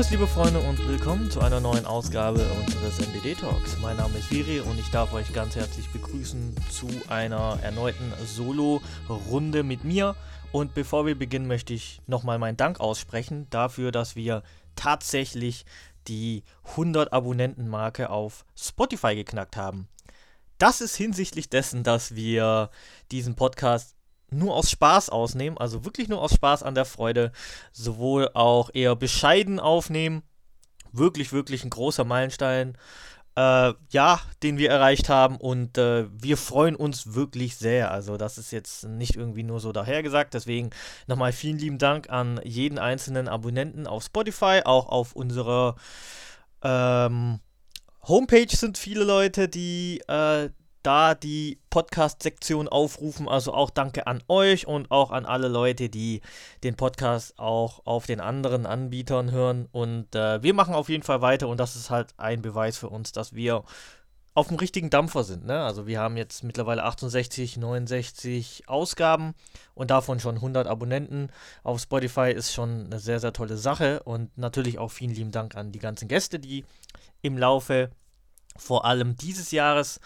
Servus, 0.00 0.12
liebe 0.12 0.26
Freunde, 0.26 0.60
und 0.60 0.88
willkommen 0.88 1.30
zu 1.30 1.40
einer 1.40 1.60
neuen 1.60 1.84
Ausgabe 1.84 2.40
unseres 2.58 3.00
NBD 3.00 3.34
Talks. 3.34 3.76
Mein 3.82 3.98
Name 3.98 4.16
ist 4.16 4.30
Viri 4.30 4.60
und 4.60 4.80
ich 4.80 4.90
darf 4.90 5.12
euch 5.12 5.30
ganz 5.34 5.56
herzlich 5.56 5.90
begrüßen 5.90 6.56
zu 6.70 6.88
einer 7.08 7.58
erneuten 7.62 8.10
Solo-Runde 8.24 9.62
mit 9.62 9.84
mir. 9.84 10.16
Und 10.52 10.72
bevor 10.72 11.04
wir 11.04 11.18
beginnen, 11.18 11.46
möchte 11.46 11.74
ich 11.74 12.00
nochmal 12.06 12.38
meinen 12.38 12.56
Dank 12.56 12.80
aussprechen 12.80 13.46
dafür, 13.50 13.92
dass 13.92 14.16
wir 14.16 14.42
tatsächlich 14.74 15.66
die 16.08 16.44
100 16.70 17.12
Abonnenten-Marke 17.12 18.08
auf 18.08 18.46
Spotify 18.56 19.14
geknackt 19.14 19.58
haben. 19.58 19.86
Das 20.56 20.80
ist 20.80 20.96
hinsichtlich 20.96 21.50
dessen, 21.50 21.82
dass 21.82 22.14
wir 22.14 22.70
diesen 23.10 23.34
Podcast 23.36 23.96
nur 24.30 24.54
aus 24.54 24.70
Spaß 24.70 25.10
ausnehmen, 25.10 25.58
also 25.58 25.84
wirklich 25.84 26.08
nur 26.08 26.20
aus 26.20 26.34
Spaß 26.34 26.62
an 26.62 26.74
der 26.74 26.84
Freude, 26.84 27.32
sowohl 27.72 28.30
auch 28.34 28.70
eher 28.72 28.96
bescheiden 28.96 29.60
aufnehmen. 29.60 30.22
Wirklich, 30.92 31.32
wirklich 31.32 31.62
ein 31.62 31.70
großer 31.70 32.04
Meilenstein, 32.04 32.76
äh, 33.36 33.72
ja, 33.90 34.20
den 34.42 34.58
wir 34.58 34.70
erreicht 34.70 35.08
haben 35.08 35.36
und 35.36 35.78
äh, 35.78 36.06
wir 36.10 36.36
freuen 36.36 36.74
uns 36.74 37.14
wirklich 37.14 37.56
sehr. 37.56 37.92
Also 37.92 38.16
das 38.16 38.38
ist 38.38 38.50
jetzt 38.50 38.84
nicht 38.84 39.14
irgendwie 39.14 39.44
nur 39.44 39.60
so 39.60 39.72
dahergesagt. 39.72 40.34
Deswegen 40.34 40.70
nochmal 41.06 41.32
vielen 41.32 41.58
lieben 41.58 41.78
Dank 41.78 42.10
an 42.10 42.40
jeden 42.44 42.78
einzelnen 42.78 43.28
Abonnenten 43.28 43.86
auf 43.86 44.04
Spotify, 44.04 44.62
auch 44.64 44.88
auf 44.88 45.12
unserer 45.12 45.76
ähm, 46.62 47.38
Homepage 48.02 48.54
sind 48.54 48.78
viele 48.78 49.04
Leute, 49.04 49.48
die 49.48 50.02
äh, 50.08 50.50
da 50.82 51.14
die 51.14 51.58
Podcast-Sektion 51.70 52.68
aufrufen. 52.68 53.28
Also 53.28 53.52
auch 53.52 53.70
danke 53.70 54.06
an 54.06 54.22
euch 54.28 54.66
und 54.66 54.90
auch 54.90 55.10
an 55.10 55.26
alle 55.26 55.48
Leute, 55.48 55.88
die 55.88 56.20
den 56.64 56.76
Podcast 56.76 57.38
auch 57.38 57.80
auf 57.84 58.06
den 58.06 58.20
anderen 58.20 58.66
Anbietern 58.66 59.30
hören. 59.30 59.68
Und 59.72 60.14
äh, 60.14 60.42
wir 60.42 60.54
machen 60.54 60.74
auf 60.74 60.88
jeden 60.88 61.02
Fall 61.02 61.20
weiter 61.22 61.48
und 61.48 61.58
das 61.58 61.76
ist 61.76 61.90
halt 61.90 62.14
ein 62.16 62.42
Beweis 62.42 62.78
für 62.78 62.88
uns, 62.88 63.12
dass 63.12 63.34
wir 63.34 63.64
auf 64.34 64.48
dem 64.48 64.56
richtigen 64.56 64.90
Dampfer 64.90 65.24
sind. 65.24 65.44
Ne? 65.44 65.60
Also 65.60 65.86
wir 65.86 66.00
haben 66.00 66.16
jetzt 66.16 66.44
mittlerweile 66.44 66.84
68, 66.84 67.56
69 67.56 68.68
Ausgaben 68.68 69.34
und 69.74 69.90
davon 69.90 70.20
schon 70.20 70.36
100 70.36 70.66
Abonnenten. 70.66 71.30
Auf 71.62 71.80
Spotify 71.80 72.30
ist 72.30 72.52
schon 72.52 72.86
eine 72.86 73.00
sehr, 73.00 73.20
sehr 73.20 73.32
tolle 73.32 73.56
Sache 73.56 74.02
und 74.04 74.36
natürlich 74.38 74.78
auch 74.78 74.90
vielen 74.90 75.14
lieben 75.14 75.32
Dank 75.32 75.56
an 75.56 75.72
die 75.72 75.78
ganzen 75.78 76.08
Gäste, 76.08 76.38
die 76.38 76.64
im 77.22 77.36
Laufe 77.36 77.90
vor 78.56 78.84
allem 78.84 79.16
dieses 79.16 79.50
Jahres 79.50 80.00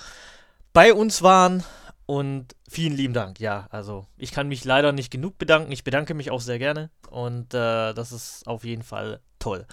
bei 0.75 0.93
uns 0.93 1.23
waren. 1.23 1.65
Und 2.07 2.55
vielen 2.69 2.93
lieben 2.93 3.15
Dank. 3.15 3.41
Ja, 3.41 3.67
also 3.71 4.07
ich 4.19 4.31
kann 4.31 4.49
mich 4.49 4.67
leider 4.67 4.93
nicht 4.93 5.11
genug 5.11 5.39
bedanken. 5.39 5.73
Ich 5.73 5.85
bedanke 5.85 6.13
mich 6.13 6.31
auch 6.31 6.43
sehr 6.43 6.59
gerne. 6.59 6.91
Und 7.09 7.55
äh, 7.55 7.95
das 7.95 8.13
ist 8.13 8.47
auf 8.47 8.65
jeden 8.65 8.83
Fall 8.83 9.21
toll. 9.39 9.67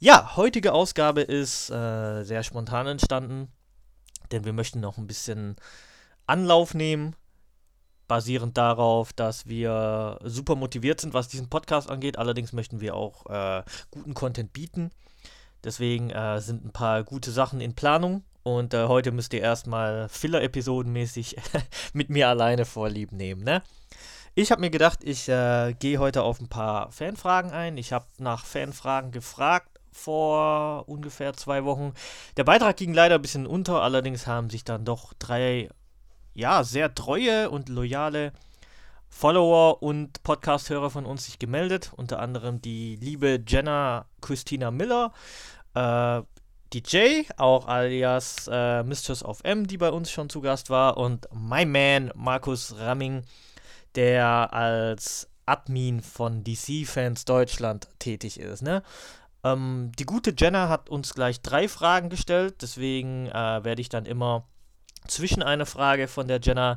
Ja, 0.00 0.34
heutige 0.34 0.72
Ausgabe 0.72 1.20
ist 1.20 1.70
äh, 1.70 2.24
sehr 2.24 2.42
spontan 2.42 2.88
entstanden. 2.88 3.52
Denn 4.32 4.44
wir 4.44 4.52
möchten 4.52 4.80
noch 4.80 4.98
ein 4.98 5.06
bisschen 5.06 5.54
Anlauf 6.26 6.74
nehmen. 6.74 7.14
Basierend 8.08 8.58
darauf, 8.58 9.12
dass 9.12 9.46
wir 9.46 10.18
super 10.24 10.56
motiviert 10.56 11.00
sind, 11.00 11.14
was 11.14 11.28
diesen 11.28 11.48
Podcast 11.48 11.88
angeht. 11.88 12.18
Allerdings 12.18 12.52
möchten 12.52 12.80
wir 12.80 12.96
auch 12.96 13.26
äh, 13.26 13.62
guten 13.92 14.14
Content 14.14 14.52
bieten. 14.52 14.90
Deswegen 15.62 16.10
äh, 16.10 16.40
sind 16.40 16.64
ein 16.64 16.72
paar 16.72 17.04
gute 17.04 17.30
Sachen 17.30 17.60
in 17.60 17.76
Planung. 17.76 18.24
Und 18.42 18.74
äh, 18.74 18.86
heute 18.86 19.12
müsst 19.12 19.34
ihr 19.34 19.40
erstmal 19.40 20.08
Filler-Episodenmäßig 20.08 21.36
mit 21.92 22.10
mir 22.10 22.28
alleine 22.28 22.64
vorlieb 22.64 23.12
nehmen, 23.12 23.42
ne? 23.42 23.62
Ich 24.34 24.52
habe 24.52 24.60
mir 24.60 24.70
gedacht, 24.70 25.00
ich 25.02 25.28
äh, 25.28 25.74
gehe 25.78 25.98
heute 25.98 26.22
auf 26.22 26.40
ein 26.40 26.48
paar 26.48 26.92
Fanfragen 26.92 27.50
ein. 27.50 27.76
Ich 27.76 27.92
habe 27.92 28.06
nach 28.18 28.46
Fanfragen 28.46 29.10
gefragt 29.10 29.80
vor 29.92 30.88
ungefähr 30.88 31.32
zwei 31.34 31.64
Wochen. 31.64 31.92
Der 32.36 32.44
Beitrag 32.44 32.76
ging 32.76 32.94
leider 32.94 33.16
ein 33.16 33.22
bisschen 33.22 33.46
unter, 33.46 33.82
allerdings 33.82 34.26
haben 34.28 34.48
sich 34.48 34.64
dann 34.64 34.84
doch 34.84 35.12
drei, 35.14 35.68
ja, 36.32 36.62
sehr 36.62 36.94
treue 36.94 37.50
und 37.50 37.68
loyale 37.68 38.32
Follower 39.08 39.82
und 39.82 40.22
Podcast-Hörer 40.22 40.90
von 40.90 41.04
uns 41.04 41.26
sich 41.26 41.40
gemeldet. 41.40 41.92
Unter 41.96 42.20
anderem 42.20 42.62
die 42.62 42.96
liebe 42.96 43.42
Jenna 43.46 44.06
Christina 44.20 44.70
Miller, 44.70 45.12
äh, 45.74 46.22
DJ, 46.72 47.22
auch 47.36 47.66
alias 47.66 48.48
äh, 48.50 48.82
Mistress 48.84 49.24
of 49.24 49.40
M, 49.42 49.66
die 49.66 49.76
bei 49.76 49.90
uns 49.90 50.10
schon 50.10 50.30
zu 50.30 50.40
Gast 50.40 50.70
war, 50.70 50.96
und 50.96 51.26
my 51.32 51.64
man 51.64 52.12
Markus 52.14 52.76
Ramming, 52.78 53.24
der 53.96 54.52
als 54.52 55.28
Admin 55.46 56.00
von 56.00 56.44
DC 56.44 56.86
Fans 56.86 57.24
Deutschland 57.24 57.88
tätig 57.98 58.38
ist. 58.38 58.62
Ne? 58.62 58.82
Ähm, 59.42 59.90
die 59.98 60.04
gute 60.04 60.32
Jenna 60.36 60.68
hat 60.68 60.88
uns 60.90 61.14
gleich 61.14 61.40
drei 61.40 61.66
Fragen 61.66 62.08
gestellt, 62.08 62.62
deswegen 62.62 63.26
äh, 63.26 63.64
werde 63.64 63.80
ich 63.80 63.88
dann 63.88 64.06
immer 64.06 64.46
zwischen 65.08 65.42
eine 65.42 65.66
Frage 65.66 66.08
von 66.08 66.28
der 66.28 66.40
Jenna 66.40 66.76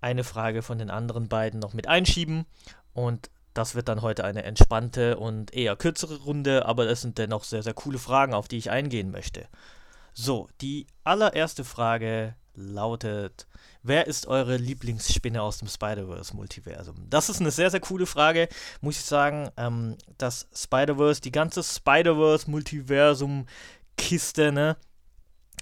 eine 0.00 0.24
Frage 0.24 0.62
von 0.62 0.78
den 0.78 0.90
anderen 0.90 1.28
beiden 1.28 1.60
noch 1.60 1.74
mit 1.74 1.88
einschieben 1.88 2.46
und 2.94 3.30
das 3.58 3.74
wird 3.74 3.88
dann 3.88 4.02
heute 4.02 4.22
eine 4.24 4.44
entspannte 4.44 5.16
und 5.18 5.52
eher 5.52 5.74
kürzere 5.74 6.22
Runde, 6.22 6.66
aber 6.66 6.88
es 6.88 7.00
sind 7.00 7.18
dennoch 7.18 7.42
sehr, 7.42 7.64
sehr 7.64 7.74
coole 7.74 7.98
Fragen, 7.98 8.32
auf 8.32 8.46
die 8.46 8.56
ich 8.56 8.70
eingehen 8.70 9.10
möchte. 9.10 9.48
So, 10.14 10.48
die 10.60 10.86
allererste 11.02 11.64
Frage 11.64 12.36
lautet: 12.54 13.48
Wer 13.82 14.06
ist 14.06 14.26
eure 14.26 14.56
Lieblingsspinne 14.56 15.42
aus 15.42 15.58
dem 15.58 15.66
Spider-Verse-Multiversum? 15.66 17.06
Das 17.10 17.28
ist 17.28 17.40
eine 17.40 17.50
sehr, 17.50 17.70
sehr 17.70 17.80
coole 17.80 18.06
Frage, 18.06 18.48
muss 18.80 18.98
ich 18.98 19.04
sagen. 19.04 19.50
Ähm, 19.56 19.96
das 20.18 20.46
Spider-Verse, 20.54 21.20
die 21.20 21.32
ganze 21.32 21.64
Spider-Verse-Multiversum-Kiste, 21.64 24.52
ne? 24.52 24.76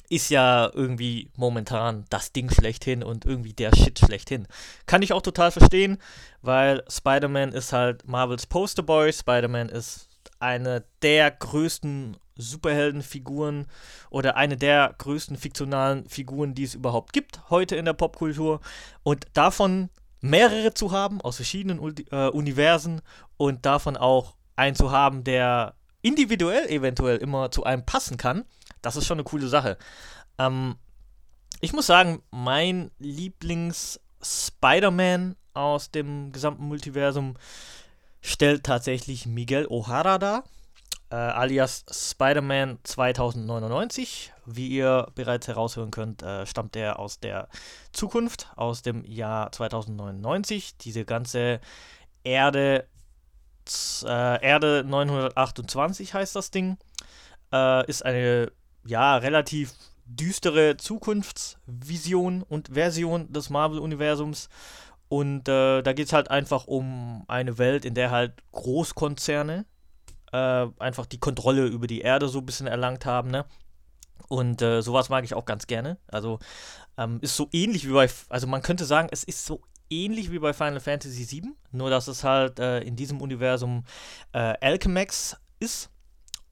Ist 0.09 0.31
ja 0.31 0.71
irgendwie 0.73 1.31
momentan 1.37 2.05
das 2.11 2.33
Ding 2.33 2.51
schlechthin 2.51 3.03
und 3.03 3.25
irgendwie 3.25 3.53
der 3.53 3.75
Shit 3.75 3.99
schlechthin. 3.99 4.47
Kann 4.87 5.03
ich 5.03 5.13
auch 5.13 5.23
total 5.23 5.51
verstehen, 5.51 5.99
weil 6.43 6.83
Spider-Man 6.89 7.53
ist 7.53 7.73
halt 7.73 8.07
Marvels 8.07 8.47
Posterboy. 8.47 9.13
Spider-Man 9.13 9.69
ist 9.69 10.09
eine 10.39 10.85
der 11.03 11.31
größten 11.31 12.17
Superheldenfiguren 12.37 13.67
oder 14.11 14.37
eine 14.37 14.57
der 14.57 14.95
größten 14.99 15.37
fiktionalen 15.37 16.09
Figuren, 16.09 16.55
die 16.55 16.65
es 16.65 16.75
überhaupt 16.75 17.13
gibt 17.13 17.41
heute 17.51 17.77
in 17.77 17.85
der 17.85 17.95
Popkultur. 17.95 18.61
Und 19.03 19.27
davon 19.33 19.89
mehrere 20.21 20.75
zu 20.75 20.93
haben 20.93 21.21
aus 21.21 21.37
verschiedenen 21.37 21.81
äh, 22.11 22.29
Universen 22.29 23.01
und 23.37 23.65
davon 23.65 23.97
auch 23.97 24.35
einen 24.55 24.77
zu 24.77 24.91
haben, 24.91 25.25
der 25.25 25.75
individuell 26.03 26.69
eventuell 26.69 27.19
immer 27.19 27.51
zu 27.51 27.65
einem 27.65 27.85
passen 27.85 28.17
kann, 28.17 28.45
das 28.83 28.97
ist 28.97 29.07
schon 29.07 29.19
eine 29.19 29.25
coole 29.25 29.49
Sache. 29.49 29.79
Ähm, 30.39 30.77
ich 31.61 31.73
muss 31.73 31.87
sagen, 31.87 32.23
mein 32.31 32.91
Lieblings-Spider-Man 32.99 35.37
aus 35.55 35.91
dem 35.91 36.33
gesamten 36.33 36.69
Multiversum 36.69 37.39
stellt 38.21 38.65
tatsächlich 38.65 39.25
Miguel 39.27 39.67
O'Hara 39.67 40.19
dar, 40.19 40.45
äh, 41.11 41.15
alias 41.15 41.85
Spider-Man 41.91 42.79
2099. 42.83 44.33
Wie 44.45 44.69
ihr 44.69 45.09
bereits 45.15 45.49
heraushören 45.49 45.91
könnt, 45.91 46.23
äh, 46.23 46.45
stammt 46.47 46.77
er 46.77 46.99
aus 46.99 47.21
der 47.21 47.49
Zukunft, 47.93 48.51
aus 48.57 48.83
dem 48.83 49.05
Jahr 49.05 49.51
2099. 49.53 50.77
Diese 50.79 51.05
ganze 51.05 51.61
Erde, 52.23 52.87
äh, 54.05 54.45
Erde 54.45 54.85
928 54.87 56.15
heißt 56.15 56.37
das 56.37 56.51
Ding, 56.51 56.79
äh, 57.53 57.87
ist 57.87 58.05
eine 58.05 58.53
ja, 58.87 59.17
relativ 59.17 59.73
düstere 60.07 60.77
Zukunftsvision 60.77 62.43
und 62.43 62.69
Version 62.69 63.33
des 63.33 63.51
Marvel-Universums. 63.51 64.49
Und 65.09 65.49
äh, 65.49 65.83
da 65.83 65.93
geht 65.93 66.07
es 66.07 66.13
halt 66.13 66.31
einfach 66.31 66.67
um 66.67 67.25
eine 67.29 67.59
Welt, 67.59 67.85
in 67.85 67.95
der 67.95 68.11
halt 68.11 68.33
Großkonzerne 68.53 69.65
äh, 70.33 70.67
einfach 70.79 71.07
die 71.07 71.21
Kontrolle 71.21 71.67
über 71.67 71.87
die 71.87 72.01
Erde 72.01 72.29
so 72.29 72.39
ein 72.39 72.47
bisschen 72.47 72.67
erlangt 72.67 73.07
haben, 73.07 73.31
ne? 73.31 73.45
Und 74.29 74.61
äh, 74.63 74.81
sowas 74.83 75.09
mag 75.09 75.25
ich 75.25 75.35
auch 75.35 75.45
ganz 75.45 75.69
gerne. 75.69 75.99
Also 76.09 76.41
ähm, 76.97 77.19
ist 77.21 77.37
so 77.37 77.49
ähnlich 77.53 77.87
wie 77.87 77.93
bei, 77.93 78.09
also 78.29 78.47
man 78.49 78.63
könnte 78.63 78.85
sagen, 78.85 79.09
es 79.13 79.23
ist 79.23 79.47
so 79.47 79.63
ähnlich 79.89 80.33
wie 80.33 80.41
bei 80.41 80.53
Final 80.53 80.81
Fantasy 80.81 81.31
VII, 81.31 81.53
nur 81.71 81.91
dass 81.91 82.09
es 82.09 82.25
halt 82.25 82.59
äh, 82.59 82.81
in 82.81 82.97
diesem 82.97 83.21
Universum 83.21 83.85
äh, 84.33 84.55
Alchemax 84.61 85.37
ist. 85.61 85.91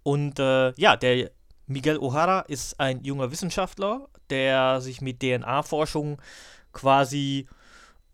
Und 0.04 0.38
äh, 0.38 0.72
ja, 0.76 0.96
der 0.96 1.30
Miguel 1.66 1.98
O'Hara 1.98 2.46
ist 2.46 2.78
ein 2.78 3.02
junger 3.02 3.30
Wissenschaftler, 3.30 4.08
der 4.30 4.80
sich 4.80 5.00
mit 5.00 5.20
DNA-Forschung 5.20 6.20
quasi 6.72 7.46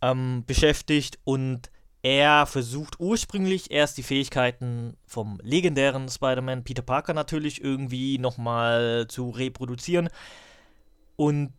ähm, 0.02 0.44
beschäftigt 0.46 1.18
und 1.24 1.70
er 2.02 2.46
versucht 2.46 2.98
ursprünglich 2.98 3.70
erst 3.70 3.98
die 3.98 4.02
Fähigkeiten 4.02 4.96
vom 5.06 5.38
legendären 5.42 6.08
Spider-Man 6.08 6.64
Peter 6.64 6.82
Parker 6.82 7.12
natürlich 7.12 7.62
irgendwie 7.62 8.18
nochmal 8.18 9.06
zu 9.08 9.30
reproduzieren 9.30 10.08
und 11.16 11.52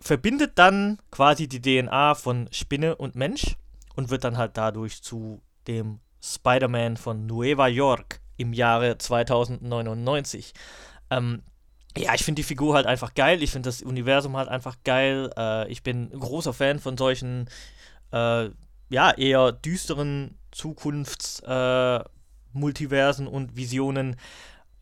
verbindet 0.00 0.52
dann 0.56 0.98
quasi 1.12 1.46
die 1.46 1.62
DNA 1.62 2.16
von 2.16 2.48
Spinne 2.50 2.96
und 2.96 3.14
Mensch 3.14 3.56
und 3.94 4.10
wird 4.10 4.24
dann 4.24 4.36
halt 4.36 4.56
dadurch 4.56 5.02
zu 5.02 5.40
dem 5.68 6.00
Spider-Man 6.20 6.96
von 6.96 7.26
Nueva 7.26 7.68
York 7.68 8.20
im 8.36 8.52
Jahre 8.52 8.98
2099. 8.98 10.52
Ähm, 11.10 11.42
ja, 11.96 12.12
ich 12.14 12.24
finde 12.24 12.40
die 12.40 12.46
Figur 12.46 12.74
halt 12.74 12.86
einfach 12.86 13.14
geil. 13.14 13.40
Ich 13.42 13.52
finde 13.52 13.68
das 13.68 13.82
Universum 13.82 14.36
halt 14.36 14.48
einfach 14.48 14.76
geil. 14.84 15.30
Äh, 15.36 15.70
ich 15.70 15.82
bin 15.82 16.10
großer 16.10 16.52
Fan 16.52 16.78
von 16.80 16.98
solchen, 16.98 17.48
äh, 18.12 18.50
ja, 18.90 19.12
eher 19.12 19.52
düsteren 19.52 20.36
Zukunfts-Multiversen 20.50 23.26
äh, 23.26 23.30
und 23.30 23.56
Visionen. 23.56 24.16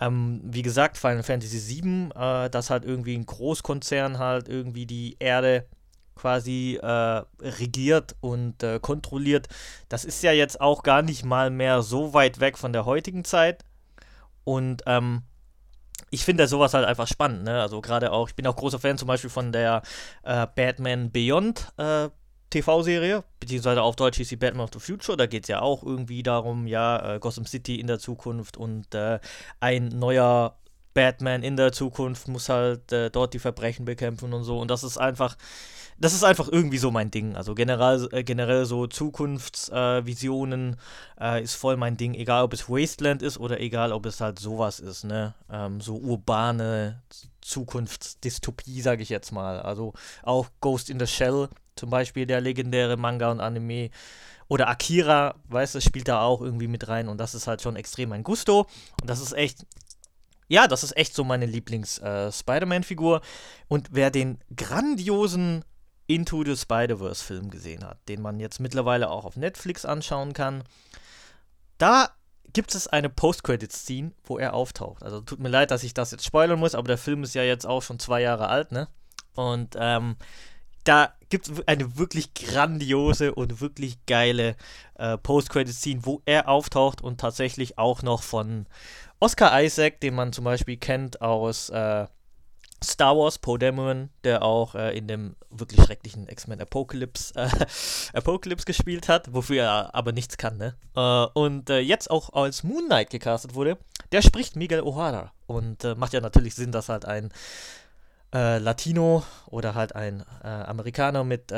Ähm, 0.01 0.41
wie 0.45 0.63
gesagt, 0.63 0.97
Final 0.99 1.23
Fantasy 1.23 1.83
VII, 1.83 2.09
äh, 2.15 2.51
dass 2.51 2.71
halt 2.71 2.85
irgendwie 2.85 3.17
ein 3.17 3.27
Großkonzern 3.27 4.19
halt 4.19 4.49
irgendwie 4.49 4.87
die 4.87 5.17
Erde 5.19 5.67
quasi 6.15 6.79
äh, 6.83 7.23
regiert 7.41 8.17
und 8.21 8.63
äh, 8.63 8.79
kontrolliert. 8.81 9.49
Das 9.89 10.05
ist 10.05 10.23
ja 10.23 10.33
jetzt 10.33 10.61
auch 10.61 10.83
gar 10.83 11.03
nicht 11.03 11.25
mal 11.25 11.51
mehr 11.51 11.83
so 11.83 12.15
weit 12.15 12.41
weg 12.41 12.59
von 12.59 12.73
der 12.73 12.85
heutigen 12.85 13.25
Zeit. 13.25 13.65
Und 14.45 14.83
ähm, 14.87 15.23
ich 16.11 16.25
finde 16.25 16.47
sowas 16.47 16.75
halt 16.75 16.85
einfach 16.85 17.07
spannend, 17.07 17.45
ne? 17.45 17.61
Also 17.61 17.81
gerade 17.81 18.13
auch, 18.13 18.29
ich 18.29 18.35
bin 18.35 18.47
auch 18.47 18.57
großer 18.57 18.79
Fan 18.79 18.99
zum 18.99 19.09
Beispiel 19.09 19.31
von 19.31 19.51
der 19.53 19.83
äh, 20.23 20.47
Batman 20.55 21.11
Beyond 21.11 21.73
äh, 21.79 22.11
TV-Serie, 22.51 23.25
beziehungsweise 23.41 23.81
auf 23.81 23.97
Deutsch 23.97 24.19
hieß 24.19 24.29
sie 24.29 24.37
Batman 24.37 24.65
of 24.65 24.71
the 24.75 24.79
Future. 24.79 25.17
Da 25.17 25.27
geht 25.27 25.45
es 25.45 25.49
ja 25.49 25.61
auch 25.61 25.83
irgendwie 25.83 26.23
darum, 26.23 26.67
ja, 26.67 27.15
äh, 27.15 27.19
Gotham 27.19 27.47
City 27.47 27.81
in 27.81 27.87
der 27.87 27.99
Zukunft 27.99 28.59
und 28.59 28.95
äh, 28.95 29.21
ein 29.61 29.89
neuer 29.89 30.59
Batman 30.95 31.43
in 31.43 31.57
der 31.57 31.73
Zukunft 31.73 32.29
muss 32.29 32.51
halt 32.51 32.93
äh, 32.93 33.11
dort 33.11 33.33
die 33.33 33.39
Verbrechen 33.39 33.87
bekämpfen 33.87 34.35
und 34.35 34.45
so. 34.45 34.59
Und 34.61 34.71
das 34.71 34.85
ist 34.85 34.99
einfach, 34.99 35.37
das 36.03 36.15
ist 36.15 36.25
einfach 36.25 36.49
irgendwie 36.49 36.79
so 36.79 36.91
mein 36.91 37.13
Ding. 37.13 37.37
Also 37.37 37.55
generell, 37.55 38.09
äh, 38.11 38.25
generell 38.25 38.67
so 38.67 38.89
Zukunftsvisionen 38.89 40.77
äh, 41.21 41.39
äh, 41.39 41.43
ist 41.45 41.55
voll 41.55 41.77
mein 41.77 41.97
Ding, 41.97 42.15
egal 42.15 42.43
ob 42.43 42.53
es 42.53 42.69
Wasteland 42.69 43.23
ist 43.23 43.39
oder 43.39 43.61
egal 43.61 43.93
ob 43.93 44.05
es 44.07 44.21
halt 44.21 44.41
sowas 44.41 44.81
ist, 44.81 45.05
ne? 45.05 45.35
Ähm, 45.49 45.81
so 45.81 45.97
urbane 45.97 47.01
Zukunftsdystopie, 47.41 48.81
sage 48.81 49.05
ich 49.05 49.11
jetzt 49.11 49.31
mal. 49.31 49.61
Also 49.61 49.93
auch 50.25 50.49
Ghost 50.61 50.91
in 50.91 50.99
the 50.99 51.07
Shell, 51.07 51.49
zum 51.77 51.91
Beispiel 51.91 52.27
der 52.27 52.41
legendäre 52.41 52.97
Manga 52.97 53.31
und 53.31 53.41
Anime. 53.41 53.91
Oder 54.49 54.69
Akira, 54.69 55.37
weißt 55.51 55.77
du, 55.77 55.81
spielt 55.81 56.09
da 56.09 56.23
auch 56.23 56.43
irgendwie 56.43 56.67
mit 56.69 56.89
rein 56.89 57.09
und 57.09 57.19
das 57.19 57.35
ist 57.35 57.47
halt 57.47 57.63
schon 57.63 57.77
extrem 57.77 58.09
mein 58.09 58.25
Gusto. 58.25 58.67
Und 59.01 59.09
das 59.09 59.21
ist 59.21 59.33
echt 59.35 59.67
ja, 60.49 60.67
das 60.67 60.83
ist 60.83 60.97
echt 60.99 61.15
so 61.15 61.25
meine 61.25 61.47
Lieblings-Spider-Man-Figur. 61.47 63.19
Äh, 63.19 63.21
und 63.69 63.89
wer 63.93 64.11
den 64.11 64.39
grandiosen 64.55 65.65
Into 66.07 66.45
the 66.45 66.57
Spider-Verse-Film 66.57 67.51
gesehen 67.51 67.85
hat, 67.85 67.99
den 68.09 68.23
man 68.23 68.41
jetzt 68.41 68.61
mittlerweile 68.61 69.11
auch 69.11 69.25
auf 69.25 69.37
Netflix 69.37 69.85
anschauen 69.85 70.33
kann. 70.33 70.65
Da 71.79 72.11
gibt 72.53 72.75
es 72.75 72.87
eine 72.87 73.09
Post-Credit-Scene, 73.09 74.13
wo 74.25 74.39
er 74.39 74.55
auftaucht. 74.55 75.03
Also 75.03 75.21
tut 75.21 75.41
mir 75.41 75.49
leid, 75.49 75.71
dass 75.71 75.85
ich 75.85 75.95
das 75.95 76.11
jetzt 76.11 76.25
spoilern 76.25 76.59
muss, 76.59 76.75
aber 76.75 76.89
der 76.89 76.99
Film 76.99 77.23
ist 77.23 77.35
ja 77.35 77.43
jetzt 77.43 77.67
auch 77.67 77.83
schon 77.83 77.99
zwei 77.99 78.21
Jahre 78.21 78.49
alt, 78.49 78.73
ne? 78.73 78.89
Und 79.35 79.77
ähm, 79.79 80.17
da 80.85 81.15
gibt 81.31 81.49
es 81.49 81.67
eine 81.67 81.97
wirklich 81.97 82.35
grandiose 82.35 83.35
und 83.35 83.61
wirklich 83.61 84.05
geile 84.07 84.57
äh, 84.97 85.17
Post-Credit-Scene, 85.17 86.05
wo 86.05 86.21
er 86.27 86.49
auftaucht 86.49 87.01
und 87.01 87.21
tatsächlich 87.21 87.79
auch 87.79 88.03
noch 88.03 88.23
von 88.23 88.67
Oscar 89.21 89.63
Isaac, 89.63 90.01
den 90.01 90.15
man 90.15 90.33
zum 90.33 90.45
Beispiel 90.45 90.77
kennt 90.77 91.23
aus 91.23 91.71
äh, 91.71 92.07
Star 92.83 93.17
Wars, 93.17 93.39
Poe 93.39 93.59
Dameron, 93.59 94.11
der 94.25 94.43
auch 94.43 94.75
äh, 94.75 94.97
in 94.97 95.09
dem 95.09 95.37
wirklich 95.51 95.83
schrecklichen 95.83 96.29
X-Men 96.29 96.61
Apocalypse, 96.61 97.35
äh, 97.35 97.49
Apocalypse 98.17 98.65
gespielt 98.65 99.09
hat, 99.09 99.33
wofür 99.33 99.63
er 99.63 99.95
aber 99.95 100.13
nichts 100.13 100.37
kann, 100.37 100.57
ne? 100.59 100.75
Äh, 100.97 101.39
und 101.39 101.71
äh, 101.71 101.79
jetzt 101.79 102.11
auch 102.11 102.33
als 102.33 102.63
Moon 102.63 102.87
Knight 102.87 103.11
gecastet 103.11 103.55
wurde, 103.55 103.79
der 104.13 104.23
spricht 104.23 104.57
Miguel 104.57 104.81
O'Hara. 104.81 105.31
Und 105.47 105.85
äh, 105.85 105.95
macht 105.95 106.13
ja 106.13 106.21
natürlich 106.21 106.55
Sinn, 106.55 106.73
dass 106.73 106.89
halt 106.89 107.05
ein 107.05 107.33
äh, 108.35 108.59
Latino 108.59 109.23
oder 109.47 109.75
halt 109.75 109.95
ein 109.95 110.25
Amerikaner 110.43 111.23
mit 111.23 111.53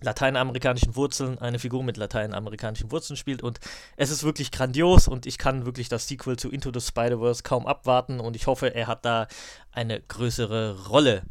lateinamerikanischen 0.00 0.96
Wurzeln, 0.96 1.38
eine 1.38 1.58
Figur 1.58 1.82
mit 1.82 1.96
lateinamerikanischen 1.96 2.90
Wurzeln 2.90 3.16
spielt 3.16 3.42
und 3.42 3.60
es 3.96 4.10
ist 4.10 4.24
wirklich 4.24 4.50
grandios 4.50 5.08
und 5.08 5.26
ich 5.26 5.38
kann 5.38 5.66
wirklich 5.66 5.88
das 5.88 6.08
Sequel 6.08 6.36
zu 6.36 6.50
Into 6.50 6.70
the 6.72 6.80
Spider-Verse 6.80 7.42
kaum 7.42 7.66
abwarten 7.66 8.20
und 8.20 8.36
ich 8.36 8.46
hoffe, 8.46 8.74
er 8.74 8.86
hat 8.86 9.04
da 9.04 9.28
eine 9.72 10.00
größere 10.00 10.88
Rolle. 10.88 11.22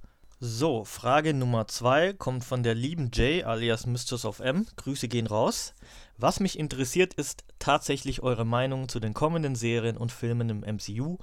So, 0.42 0.86
Frage 0.86 1.34
Nummer 1.34 1.68
2 1.68 2.14
kommt 2.14 2.46
von 2.46 2.64
der 2.64 2.74
lieben 2.74 3.12
Jay 3.14 3.44
alias 3.44 3.86
Mistress 3.86 4.24
of 4.24 4.40
M. 4.40 4.66
Grüße 4.78 5.10
gehen 5.10 5.28
raus. 5.28 5.74
Was 6.18 6.40
mich 6.40 6.58
interessiert, 6.58 7.14
ist 7.14 7.44
tatsächlich 7.60 8.24
eure 8.24 8.46
Meinung 8.46 8.88
zu 8.88 9.02
den 9.02 9.14
kommenden 9.14 9.56
Serien 9.56 9.98
und 9.98 10.14
Filmen 10.14 10.50
im 10.50 10.60
MCU 10.62 11.18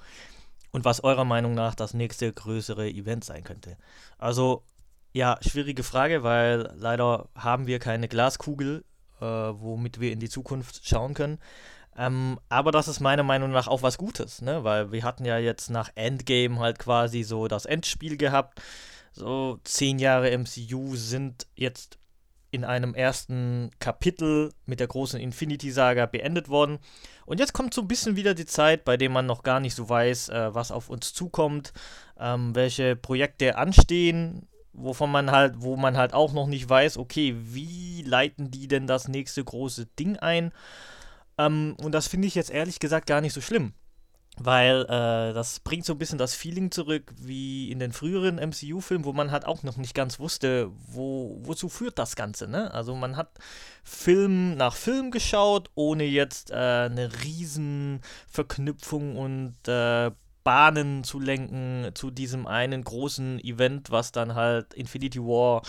und 0.71 0.85
was 0.85 1.03
eurer 1.03 1.25
Meinung 1.25 1.55
nach 1.55 1.73
das 1.73 1.95
nächste 1.95 2.31
größere 2.31 2.87
Event 2.89 3.23
sein 3.23 3.43
könnte. 3.43 3.77
Also 4.19 4.61
ja, 5.13 5.37
schwierige 5.41 5.83
Frage, 5.83 6.23
weil 6.23 6.71
leider 6.75 7.29
haben 7.35 7.67
wir 7.67 7.79
keine 7.79 8.07
Glaskugel, 8.07 8.83
äh, 9.19 9.25
womit 9.25 9.99
wir 9.99 10.11
in 10.11 10.19
die 10.19 10.29
Zukunft 10.29 10.87
schauen 10.87 11.13
können. 11.13 11.39
Ähm, 11.97 12.39
aber 12.49 12.71
das 12.71 12.87
ist 12.87 12.99
meiner 12.99 13.23
Meinung 13.23 13.51
nach 13.51 13.67
auch 13.67 13.81
was 13.81 13.97
Gutes, 13.97 14.41
ne? 14.41 14.63
Weil 14.63 14.91
wir 14.91 15.03
hatten 15.03 15.25
ja 15.25 15.39
jetzt 15.39 15.69
nach 15.69 15.89
Endgame 15.95 16.59
halt 16.59 16.77
quasi 16.77 17.23
so 17.23 17.47
das 17.47 17.65
Endspiel 17.65 18.17
gehabt. 18.17 18.61
So 19.11 19.59
zehn 19.63 19.97
Jahre 19.97 20.29
MCU 20.37 20.95
sind 20.95 21.47
jetzt 21.55 21.97
in 22.51 22.63
einem 22.63 22.93
ersten 22.93 23.71
Kapitel 23.79 24.53
mit 24.65 24.79
der 24.79 24.87
großen 24.87 25.19
Infinity-Saga 25.19 26.05
beendet 26.05 26.49
worden. 26.49 26.77
Und 27.25 27.39
jetzt 27.39 27.53
kommt 27.53 27.73
so 27.73 27.81
ein 27.81 27.87
bisschen 27.87 28.15
wieder 28.15 28.35
die 28.35 28.45
Zeit, 28.45 28.85
bei 28.85 28.95
der 28.95 29.09
man 29.09 29.25
noch 29.25 29.43
gar 29.43 29.59
nicht 29.59 29.75
so 29.75 29.89
weiß, 29.89 30.29
äh, 30.29 30.53
was 30.53 30.71
auf 30.71 30.89
uns 30.89 31.13
zukommt, 31.13 31.73
ähm, 32.19 32.55
welche 32.55 32.95
Projekte 32.95 33.57
anstehen 33.57 34.47
wovon 34.77 35.11
man 35.11 35.31
halt, 35.31 35.55
wo 35.57 35.75
man 35.75 35.97
halt 35.97 36.13
auch 36.13 36.33
noch 36.33 36.47
nicht 36.47 36.69
weiß, 36.69 36.97
okay, 36.97 37.35
wie 37.37 38.03
leiten 38.03 38.51
die 38.51 38.67
denn 38.67 38.87
das 38.87 39.07
nächste 39.07 39.43
große 39.43 39.87
Ding 39.99 40.17
ein? 40.17 40.53
Ähm, 41.37 41.75
und 41.81 41.91
das 41.91 42.07
finde 42.07 42.27
ich 42.27 42.35
jetzt 42.35 42.51
ehrlich 42.51 42.79
gesagt 42.79 43.07
gar 43.07 43.21
nicht 43.21 43.33
so 43.33 43.41
schlimm. 43.41 43.73
Weil 44.39 44.83
äh, 44.83 45.33
das 45.33 45.59
bringt 45.61 45.83
so 45.83 45.93
ein 45.93 45.97
bisschen 45.97 46.19
das 46.19 46.35
Feeling 46.35 46.69
zurück 46.69 47.11
wie 47.17 47.71
in 47.71 47.79
den 47.79 47.91
früheren 47.91 48.35
MCU-Filmen, 48.35 49.03
wo 49.03 49.11
man 49.11 49.31
halt 49.31 49.45
auch 49.45 49.63
noch 49.63 49.77
nicht 49.77 49.95
ganz 49.95 50.19
wusste, 50.19 50.69
wo, 50.87 51.39
wozu 51.41 51.69
führt 51.69 51.97
das 51.97 52.15
Ganze, 52.15 52.47
ne? 52.47 52.71
Also 52.71 52.93
man 52.93 53.17
hat 53.17 53.31
Film 53.83 54.55
nach 54.55 54.75
Film 54.75 55.09
geschaut, 55.09 55.71
ohne 55.73 56.03
jetzt 56.03 56.51
äh, 56.51 56.53
eine 56.53 57.09
riesen 57.23 58.01
Verknüpfung 58.27 59.15
und 59.17 59.55
äh, 59.67 60.11
Bahnen 60.47 61.03
zu 61.03 61.19
lenken 61.19 61.89
zu 61.93 62.09
diesem 62.09 62.47
einen 62.47 62.81
großen 62.81 63.37
Event, 63.41 63.91
was 63.91 64.13
dann 64.13 64.33
halt 64.33 64.73
Infinity 64.75 65.19
War 65.19 65.61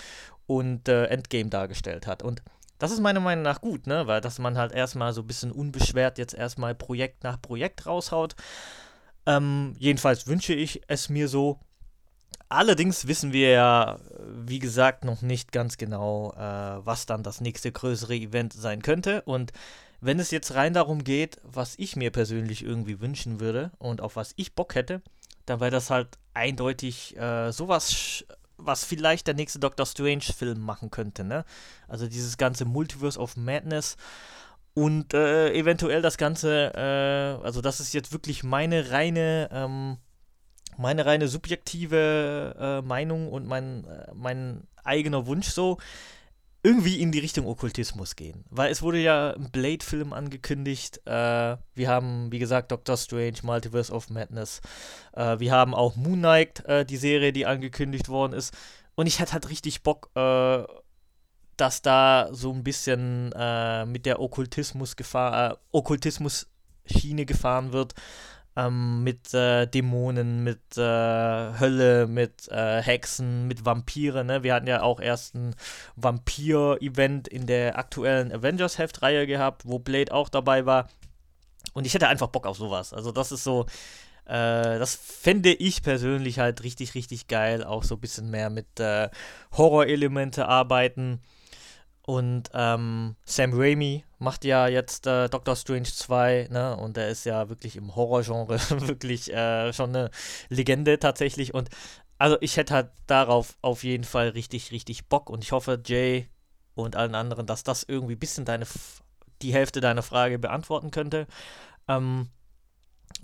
und 0.47 0.88
äh, 0.88 1.06
Endgame 1.06 1.50
dargestellt 1.50 2.06
hat. 2.06 2.23
Und 2.23 2.44
das 2.78 2.92
ist 2.92 3.00
meiner 3.00 3.18
Meinung 3.18 3.42
nach 3.42 3.61
gut, 3.61 3.88
ne? 3.88 4.06
Weil 4.06 4.20
dass 4.20 4.38
man 4.38 4.56
halt 4.56 4.70
erstmal 4.70 5.12
so 5.12 5.23
ein 5.23 5.26
bisschen 5.26 5.50
unbeschwert 5.50 6.16
jetzt 6.16 6.32
erstmal 6.32 6.76
Projekt 6.76 7.25
nach 7.25 7.42
Projekt 7.42 7.87
raushaut. 7.87 8.37
Ähm, 9.26 9.75
jedenfalls 9.80 10.28
wünsche 10.28 10.54
ich 10.54 10.82
es 10.87 11.08
mir 11.08 11.26
so. 11.26 11.58
Allerdings 12.49 13.08
wissen 13.08 13.32
wir 13.32 13.50
ja, 13.50 13.99
wie 14.28 14.61
gesagt, 14.61 15.04
noch 15.04 15.23
nicht 15.23 15.50
ganz 15.50 15.76
genau, 15.76 16.32
äh, 16.35 16.87
was 16.87 17.04
dann 17.06 17.25
das 17.25 17.40
nächste 17.40 17.73
größere 17.73 18.14
Event 18.14 18.52
sein 18.52 18.80
könnte. 18.80 19.23
Und 19.23 19.50
wenn 20.00 20.21
es 20.21 20.31
jetzt 20.31 20.55
rein 20.55 20.75
darum 20.75 21.05
geht, 21.05 21.40
was 21.43 21.75
ich 21.78 21.97
mir 21.97 22.11
persönlich 22.11 22.64
irgendwie 22.64 23.00
wünschen 23.00 23.40
würde 23.40 23.73
und 23.78 24.00
auf 24.00 24.17
was 24.17 24.33
ich 24.37 24.55
Bock 24.55 24.75
hätte, 24.75 25.02
dann 25.47 25.61
wäre 25.61 25.71
das 25.71 25.90
halt 25.90 26.19
eindeutig 26.35 27.17
äh, 27.17 27.50
sowas, 27.52 28.25
was 28.57 28.85
vielleicht 28.85 29.26
der 29.26 29.35
nächste 29.35 29.59
Doctor 29.59 29.87
Strange-Film 29.87 30.61
machen 30.61 30.90
könnte, 30.90 31.25
ne? 31.25 31.45
Also 31.87 32.07
dieses 32.09 32.37
ganze 32.37 32.64
Multiverse 32.64 33.19
of 33.19 33.37
Madness 33.37 33.97
und 34.75 35.14
äh, 35.14 35.52
eventuell 35.55 36.02
das 36.02 36.19
Ganze, 36.19 36.73
äh, 36.75 37.45
also 37.45 37.61
das 37.61 37.81
ist 37.81 37.95
jetzt 37.95 38.12
wirklich 38.12 38.45
meine 38.45 38.90
reine, 38.90 39.49
ähm, 39.52 39.97
meine 40.76 41.05
reine 41.07 41.26
subjektive 41.26 42.55
äh, 42.59 42.87
Meinung 42.87 43.33
und 43.33 43.47
mein, 43.47 43.85
äh, 43.85 44.07
mein 44.14 44.69
eigener 44.85 45.26
Wunsch 45.26 45.49
so 45.49 45.78
irgendwie 46.62 47.00
in 47.00 47.12
die 47.12 47.21
Richtung 47.21 47.47
Okkultismus 47.47 48.17
gehen. 48.17 48.45
Weil 48.50 48.71
es 48.71 48.83
wurde 48.83 48.99
ja 48.99 49.33
ein 49.33 49.50
Blade-Film 49.50 50.12
angekündigt. 50.12 51.00
Äh, 51.07 51.57
wir 51.75 51.88
haben, 51.88 52.33
wie 52.33 52.38
gesagt, 52.38 52.73
Doctor 52.73 52.97
Strange, 52.97 53.38
Multiverse 53.43 53.93
of 53.93 54.11
Madness. 54.11 54.61
Äh, 55.12 55.38
wir 55.38 55.53
haben 55.53 55.75
auch 55.75 55.97
Moon 55.97 56.19
Knight, 56.19 56.65
äh, 56.67 56.85
die 56.85 56.97
Serie, 56.97 57.33
die 57.33 57.47
angekündigt 57.47 58.09
worden 58.09 58.33
ist. 58.33 58.55
Und 58.97 59.07
ich 59.07 59.21
hatte 59.21 59.35
halt 59.35 59.49
richtig 59.49 59.83
Bock, 59.83 60.11
äh, 60.17 60.65
dass 61.57 61.83
da 61.83 62.29
so 62.33 62.53
ein 62.53 62.65
bisschen 62.65 63.33
äh, 63.33 63.87
mit 63.87 64.07
der 64.07 64.21
Okkultismus-Gefahr, 64.21 65.53
äh, 65.53 65.57
Okkultismus-Schiene 65.73 67.25
gefahren 67.25 67.73
wird 67.73 67.95
ähm, 68.59 69.05
mit 69.05 69.33
äh, 69.35 69.67
Dämonen, 69.67 70.43
mit 70.43 70.77
äh, 70.77 70.81
Hölle, 70.81 72.09
mit 72.09 72.49
äh, 72.49 72.83
Hexen, 72.83 73.47
mit 73.47 73.65
Vampire. 73.65 74.25
Ne? 74.25 74.43
Wir 74.43 74.55
hatten 74.55 74.67
ja 74.67 74.83
auch 74.83 75.00
erst 75.00 75.37
ein 75.37 75.55
Vampir-Event 75.95 77.29
in 77.29 77.47
der 77.47 77.79
aktuellen 77.79 78.33
Avengers-Heftreihe 78.33 79.27
gehabt, 79.27 79.62
wo 79.65 79.79
Blade 79.79 80.12
auch 80.12 80.29
dabei 80.29 80.67
war. 80.67 80.88
Und 81.73 81.87
ich 81.87 81.95
hätte 81.95 82.09
einfach 82.09 82.29
Bock 82.29 82.47
auf 82.47 82.57
sowas. 82.57 82.93
Also 82.93 83.12
das 83.12 83.31
ist 83.31 83.45
so, 83.45 83.67
äh, 84.25 84.79
das 84.79 84.97
fände 84.97 85.53
ich 85.53 85.83
persönlich 85.83 86.41
halt 86.41 86.65
richtig, 86.65 86.97
richtig 86.97 87.29
geil. 87.29 87.62
Auch 87.62 87.85
so 87.85 87.95
ein 87.95 88.00
bisschen 88.00 88.29
mehr 88.31 88.50
mit 88.50 88.81
äh, 88.81 89.09
Horrorelemente 89.57 90.49
arbeiten. 90.49 91.21
Und 92.09 92.49
ähm, 92.55 93.17
Sam 93.27 93.50
Raimi 93.53 94.03
macht 94.19 94.47
ja 94.47 94.67
jetzt 94.67 95.07
äh, 95.07 95.29
Doctor 95.29 95.55
Strange 95.57 95.91
2, 95.93 96.49
ne? 96.50 96.75
Und 96.75 96.97
er 96.97 97.11
ist 97.11 97.27
ja 97.27 97.50
wirklich 97.50 97.77
im 97.77 97.95
Horrorgenre 97.95 98.59
wirklich 98.88 99.31
äh, 99.31 99.75
schon 99.75 99.95
eine 99.95 100.11
Legende 100.49 100.99
tatsächlich. 100.99 101.53
Und 101.53 101.69
also 102.17 102.38
ich 102.41 102.57
hätte 102.57 102.73
halt 102.73 102.93
darauf 103.07 103.59
auf 103.61 103.85
jeden 103.85 104.05
Fall 104.05 104.31
richtig, 104.31 104.73
richtig 104.73 105.11
Bock. 105.11 105.29
Und 105.29 105.45
ich 105.45 105.53
hoffe, 105.53 105.83
Jay 105.85 106.31
und 106.75 106.97
allen 106.97 107.15
anderen, 107.15 107.45
dass 107.45 107.62
das 107.62 107.83
irgendwie 107.83 108.15
ein 108.15 108.19
bisschen 108.19 108.47
deine 108.47 108.65
die 109.43 109.53
Hälfte 109.53 109.83
deiner 109.83 110.03
Frage 110.03 110.38
beantworten 110.38 110.91
könnte. 110.91 111.27
Ähm, 111.88 112.31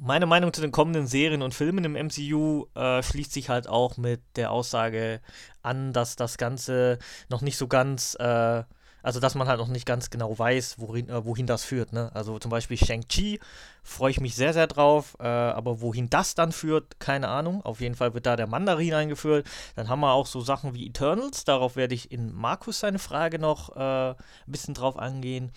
meine 0.01 0.27
Meinung 0.27 0.53
zu 0.53 0.61
den 0.61 0.73
kommenden 0.73 1.07
Serien 1.07 1.43
und 1.43 1.55
Filmen 1.55 1.85
im 1.85 1.93
MCU 1.95 2.67
äh, 2.75 3.03
schließt 3.03 3.33
sich 3.33 3.49
halt 3.49 3.69
auch 3.69 3.97
mit 3.97 4.21
der 4.37 4.51
Aussage 4.51 5.21
an, 5.63 5.93
dass 5.93 6.17
das 6.17 6.39
Ganze 6.39 6.99
noch 7.29 7.43
nicht 7.43 7.57
so 7.57 7.69
ganz, 7.69 8.17
äh, 8.19 8.63
also 9.03 9.21
dass 9.21 9.35
man 9.35 9.49
halt 9.49 9.59
noch 9.59 9.69
nicht 9.69 9.87
ganz 9.87 10.11
genau 10.11 10.39
weiß, 10.39 10.79
wohin, 10.79 11.09
äh, 11.09 11.25
wohin 11.25 11.47
das 11.47 11.65
führt. 11.65 11.93
Ne? 11.93 12.11
Also 12.15 12.39
zum 12.39 12.51
Beispiel 12.51 12.77
Shang-Chi 12.77 13.41
freue 13.83 14.11
ich 14.11 14.21
mich 14.21 14.35
sehr, 14.35 14.53
sehr 14.53 14.67
drauf, 14.67 15.17
äh, 15.21 15.25
aber 15.27 15.81
wohin 15.81 16.11
das 16.11 16.35
dann 16.35 16.53
führt, 16.53 16.99
keine 17.01 17.29
Ahnung. 17.29 17.63
Auf 17.65 17.81
jeden 17.81 17.95
Fall 17.95 18.15
wird 18.15 18.27
da 18.27 18.37
der 18.37 18.47
Mandarin 18.47 18.95
eingeführt. 18.95 19.47
Dann 19.77 19.89
haben 19.89 20.01
wir 20.01 20.13
auch 20.13 20.27
so 20.27 20.41
Sachen 20.41 20.75
wie 20.75 20.87
Eternals, 20.87 21.45
darauf 21.45 21.77
werde 21.77 21.95
ich 21.95 22.11
in 22.11 22.33
Markus 22.33 22.81
seine 22.81 22.99
Frage 22.99 23.39
noch 23.39 23.77
äh, 23.77 24.11
ein 24.11 24.17
bisschen 24.47 24.75
drauf 24.75 24.99
angehen. 24.99 25.53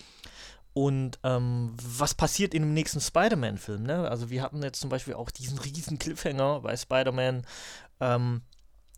Und 0.77 1.17
ähm, 1.23 1.73
was 1.81 2.13
passiert 2.13 2.53
in 2.53 2.61
dem 2.61 2.75
nächsten 2.75 3.01
Spider-Man-Film? 3.01 3.81
Ne? 3.81 4.07
Also 4.07 4.29
wir 4.29 4.43
hatten 4.43 4.61
jetzt 4.61 4.79
zum 4.79 4.91
Beispiel 4.91 5.15
auch 5.15 5.31
diesen 5.31 5.57
riesen 5.57 5.97
Cliffhanger 5.97 6.59
bei 6.59 6.77
Spider-Man 6.77 7.47
ähm, 7.99 8.43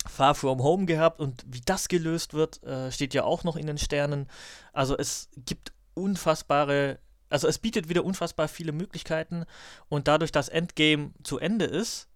Far 0.06 0.36
From 0.36 0.62
Home 0.62 0.88
gehabt 0.88 1.22
und 1.22 1.46
wie 1.48 1.62
das 1.62 1.88
gelöst 1.88 2.34
wird, 2.34 2.62
äh, 2.64 2.92
steht 2.92 3.14
ja 3.14 3.24
auch 3.24 3.46
noch 3.46 3.56
in 3.56 3.66
den 3.66 3.78
Sternen. 3.78 4.28
Also 4.74 4.98
es 4.98 5.30
gibt 5.38 5.72
unfassbare, 5.94 7.00
also 7.30 7.48
es 7.48 7.60
bietet 7.60 7.88
wieder 7.88 8.04
unfassbar 8.04 8.50
viele 8.50 8.74
Möglichkeiten 8.74 9.46
und 9.88 10.10
dadurch, 10.10 10.34
dass 10.34 10.50
Endgame 10.50 11.14
zu 11.24 11.40
Ende 11.40 11.64
ist 11.64 12.10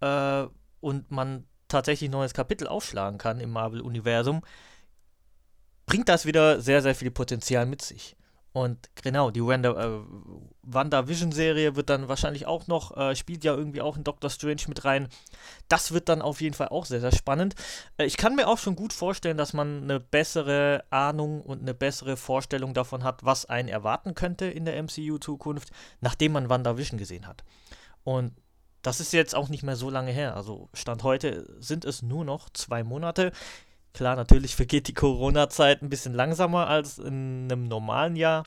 äh, 0.00 0.44
und 0.80 1.10
man 1.10 1.46
tatsächlich 1.68 2.10
ein 2.10 2.12
neues 2.12 2.34
Kapitel 2.34 2.66
aufschlagen 2.66 3.16
kann 3.16 3.40
im 3.40 3.52
Marvel-Universum, 3.52 4.42
bringt 5.86 6.10
das 6.10 6.26
wieder 6.26 6.60
sehr, 6.60 6.82
sehr 6.82 6.94
viel 6.94 7.10
Potenzial 7.10 7.64
mit 7.64 7.80
sich. 7.80 8.14
Und 8.52 8.90
genau, 9.02 9.30
die 9.30 9.44
Wanda, 9.44 9.70
äh, 9.70 10.00
WandaVision-Serie 10.62 11.76
wird 11.76 11.90
dann 11.90 12.08
wahrscheinlich 12.08 12.46
auch 12.46 12.66
noch, 12.66 12.96
äh, 12.96 13.14
spielt 13.14 13.44
ja 13.44 13.54
irgendwie 13.54 13.82
auch 13.82 13.96
in 13.96 14.04
Doctor 14.04 14.30
Strange 14.30 14.62
mit 14.68 14.84
rein. 14.84 15.08
Das 15.68 15.92
wird 15.92 16.08
dann 16.08 16.22
auf 16.22 16.40
jeden 16.40 16.54
Fall 16.54 16.68
auch 16.68 16.86
sehr, 16.86 17.00
sehr 17.00 17.12
spannend. 17.12 17.54
Äh, 17.98 18.06
ich 18.06 18.16
kann 18.16 18.36
mir 18.36 18.48
auch 18.48 18.58
schon 18.58 18.74
gut 18.74 18.92
vorstellen, 18.92 19.36
dass 19.36 19.52
man 19.52 19.82
eine 19.82 20.00
bessere 20.00 20.84
Ahnung 20.90 21.42
und 21.42 21.60
eine 21.60 21.74
bessere 21.74 22.16
Vorstellung 22.16 22.74
davon 22.74 23.04
hat, 23.04 23.24
was 23.24 23.44
einen 23.46 23.68
erwarten 23.68 24.14
könnte 24.14 24.46
in 24.46 24.64
der 24.64 24.82
MCU-Zukunft, 24.82 25.70
nachdem 26.00 26.32
man 26.32 26.48
WandaVision 26.48 26.98
gesehen 26.98 27.26
hat. 27.26 27.44
Und 28.02 28.32
das 28.82 29.00
ist 29.00 29.12
jetzt 29.12 29.34
auch 29.34 29.48
nicht 29.48 29.62
mehr 29.62 29.76
so 29.76 29.90
lange 29.90 30.12
her. 30.12 30.36
Also 30.36 30.68
Stand 30.72 31.02
heute 31.02 31.46
sind 31.60 31.84
es 31.84 32.02
nur 32.02 32.24
noch 32.24 32.48
zwei 32.50 32.84
Monate. 32.84 33.32
Klar, 33.98 34.14
natürlich 34.14 34.54
vergeht 34.54 34.86
die 34.86 34.94
Corona-Zeit 34.94 35.82
ein 35.82 35.88
bisschen 35.90 36.14
langsamer 36.14 36.68
als 36.68 36.98
in 36.98 37.48
einem 37.50 37.64
normalen 37.64 38.14
Jahr. 38.14 38.44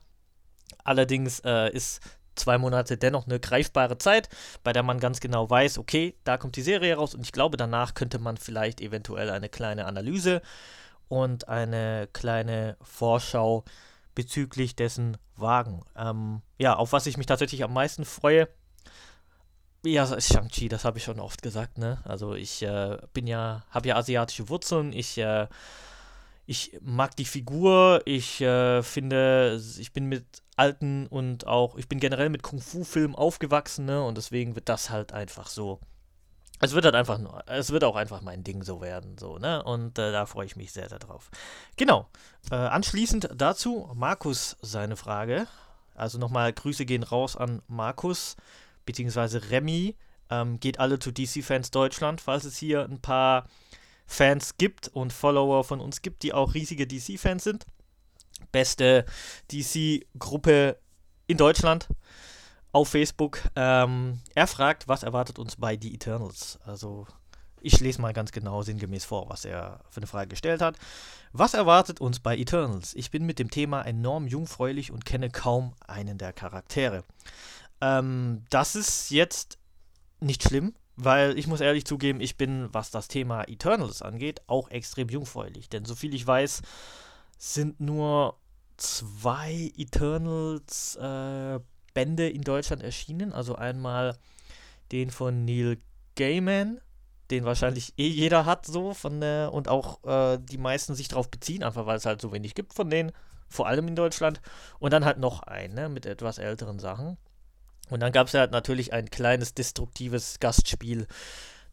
Allerdings 0.82 1.40
äh, 1.40 1.70
ist 1.70 2.00
zwei 2.36 2.56
Monate 2.56 2.96
dennoch 2.96 3.26
eine 3.26 3.38
greifbare 3.38 3.98
Zeit, 3.98 4.30
bei 4.64 4.72
der 4.72 4.82
man 4.82 4.98
ganz 4.98 5.20
genau 5.20 5.50
weiß, 5.50 5.76
okay, 5.76 6.16
da 6.24 6.38
kommt 6.38 6.56
die 6.56 6.62
Serie 6.62 6.96
raus 6.96 7.14
und 7.14 7.20
ich 7.20 7.32
glaube, 7.32 7.58
danach 7.58 7.92
könnte 7.92 8.18
man 8.18 8.38
vielleicht 8.38 8.80
eventuell 8.80 9.28
eine 9.28 9.50
kleine 9.50 9.84
Analyse 9.84 10.40
und 11.08 11.48
eine 11.48 12.08
kleine 12.14 12.78
Vorschau 12.80 13.66
bezüglich 14.14 14.74
dessen 14.74 15.18
wagen. 15.36 15.82
Ähm, 15.94 16.40
ja, 16.56 16.76
auf 16.76 16.92
was 16.92 17.04
ich 17.04 17.18
mich 17.18 17.26
tatsächlich 17.26 17.62
am 17.62 17.74
meisten 17.74 18.06
freue, 18.06 18.48
ja, 19.84 20.20
Shang-Chi, 20.20 20.68
das 20.68 20.84
habe 20.84 20.98
ich 20.98 21.04
schon 21.04 21.20
oft 21.20 21.42
gesagt, 21.42 21.78
ne? 21.78 21.98
Also 22.04 22.34
ich 22.34 22.62
äh, 22.62 22.98
bin 23.12 23.26
ja, 23.26 23.64
habe 23.70 23.88
ja 23.88 23.96
asiatische 23.96 24.48
Wurzeln, 24.48 24.92
ich, 24.92 25.18
äh, 25.18 25.48
ich 26.46 26.78
mag 26.82 27.16
die 27.16 27.24
Figur, 27.24 28.02
ich 28.04 28.40
äh, 28.40 28.82
finde, 28.82 29.60
ich 29.78 29.92
bin 29.92 30.06
mit 30.06 30.24
alten 30.56 31.06
und 31.08 31.46
auch, 31.46 31.76
ich 31.76 31.88
bin 31.88 31.98
generell 31.98 32.28
mit 32.28 32.42
Kung-Fu-Filmen 32.42 33.16
aufgewachsen, 33.16 33.86
ne? 33.86 34.04
Und 34.04 34.16
deswegen 34.16 34.54
wird 34.54 34.68
das 34.68 34.90
halt 34.90 35.12
einfach 35.12 35.48
so. 35.48 35.80
Es 36.60 36.74
wird 36.74 36.84
halt 36.84 36.94
einfach, 36.94 37.18
es 37.46 37.70
wird 37.70 37.82
auch 37.82 37.96
einfach 37.96 38.20
mein 38.20 38.44
Ding 38.44 38.62
so 38.62 38.80
werden, 38.80 39.18
so, 39.18 39.38
ne? 39.38 39.64
Und 39.64 39.98
äh, 39.98 40.12
da 40.12 40.26
freue 40.26 40.46
ich 40.46 40.54
mich 40.54 40.72
sehr, 40.72 40.88
sehr 40.88 41.00
drauf. 41.00 41.30
Genau. 41.76 42.08
Äh, 42.52 42.54
anschließend 42.54 43.30
dazu 43.34 43.90
Markus 43.94 44.56
seine 44.62 44.96
Frage. 44.96 45.48
Also 45.96 46.18
nochmal 46.18 46.52
Grüße 46.52 46.86
gehen 46.86 47.02
raus 47.02 47.36
an 47.36 47.62
Markus 47.66 48.36
beziehungsweise 48.84 49.50
Remy, 49.50 49.96
ähm, 50.30 50.60
geht 50.60 50.80
alle 50.80 50.98
zu 50.98 51.12
DC 51.12 51.42
Fans 51.42 51.70
Deutschland, 51.70 52.20
falls 52.20 52.44
es 52.44 52.56
hier 52.56 52.84
ein 52.84 53.00
paar 53.00 53.46
Fans 54.06 54.56
gibt 54.58 54.88
und 54.88 55.12
Follower 55.12 55.64
von 55.64 55.80
uns 55.80 56.02
gibt, 56.02 56.22
die 56.22 56.32
auch 56.32 56.54
riesige 56.54 56.86
DC-Fans 56.86 57.44
sind. 57.44 57.66
Beste 58.50 59.06
DC-Gruppe 59.50 60.78
in 61.26 61.36
Deutschland 61.36 61.88
auf 62.72 62.88
Facebook. 62.88 63.40
Ähm, 63.56 64.20
er 64.34 64.46
fragt, 64.46 64.88
was 64.88 65.02
erwartet 65.02 65.38
uns 65.38 65.56
bei 65.56 65.78
The 65.80 65.94
Eternals? 65.94 66.58
Also, 66.64 67.06
ich 67.60 67.80
lese 67.80 68.02
mal 68.02 68.12
ganz 68.12 68.32
genau 68.32 68.62
sinngemäß 68.62 69.04
vor, 69.04 69.28
was 69.28 69.44
er 69.44 69.80
für 69.88 69.98
eine 69.98 70.06
Frage 70.06 70.28
gestellt 70.28 70.60
hat. 70.60 70.76
Was 71.32 71.54
erwartet 71.54 72.00
uns 72.00 72.20
bei 72.20 72.36
Eternals? 72.36 72.94
Ich 72.94 73.10
bin 73.10 73.24
mit 73.24 73.38
dem 73.38 73.50
Thema 73.50 73.82
enorm 73.82 74.26
jungfräulich 74.26 74.90
und 74.90 75.04
kenne 75.04 75.30
kaum 75.30 75.74
einen 75.86 76.18
der 76.18 76.32
Charaktere. 76.32 77.04
Ähm, 77.82 78.44
das 78.48 78.76
ist 78.76 79.10
jetzt 79.10 79.58
nicht 80.20 80.44
schlimm, 80.44 80.74
weil 80.96 81.36
ich 81.36 81.48
muss 81.48 81.60
ehrlich 81.60 81.84
zugeben, 81.84 82.20
ich 82.20 82.36
bin, 82.36 82.68
was 82.72 82.92
das 82.92 83.08
Thema 83.08 83.42
Eternals 83.48 84.02
angeht, 84.02 84.40
auch 84.46 84.70
extrem 84.70 85.08
jungfräulich. 85.08 85.68
Denn 85.68 85.84
soviel 85.84 86.14
ich 86.14 86.24
weiß, 86.24 86.62
sind 87.38 87.80
nur 87.80 88.38
zwei 88.76 89.72
Eternals 89.76 90.96
äh, 90.96 91.58
Bände 91.92 92.28
in 92.28 92.42
Deutschland 92.42 92.84
erschienen. 92.84 93.32
Also 93.32 93.56
einmal 93.56 94.16
den 94.92 95.10
von 95.10 95.44
Neil 95.44 95.78
Gaiman, 96.14 96.80
den 97.32 97.44
wahrscheinlich 97.44 97.94
eh 97.96 98.06
jeder 98.06 98.44
hat, 98.46 98.64
so 98.64 98.94
von 98.94 99.20
der, 99.20 99.52
und 99.52 99.66
auch 99.66 100.04
äh, 100.04 100.38
die 100.38 100.58
meisten 100.58 100.94
sich 100.94 101.08
darauf 101.08 101.30
beziehen, 101.30 101.64
einfach 101.64 101.86
weil 101.86 101.96
es 101.96 102.06
halt 102.06 102.20
so 102.20 102.32
wenig 102.32 102.54
gibt 102.54 102.74
von 102.74 102.90
denen, 102.90 103.10
vor 103.48 103.66
allem 103.66 103.88
in 103.88 103.96
Deutschland. 103.96 104.40
Und 104.78 104.92
dann 104.92 105.04
halt 105.04 105.18
noch 105.18 105.42
einen, 105.42 105.74
ne, 105.74 105.88
mit 105.88 106.06
etwas 106.06 106.38
älteren 106.38 106.78
Sachen. 106.78 107.18
Und 107.90 108.00
dann 108.00 108.12
gab 108.12 108.28
es 108.28 108.32
ja 108.32 108.46
natürlich 108.46 108.92
ein 108.92 109.10
kleines 109.10 109.54
destruktives 109.54 110.40
Gastspiel 110.40 111.06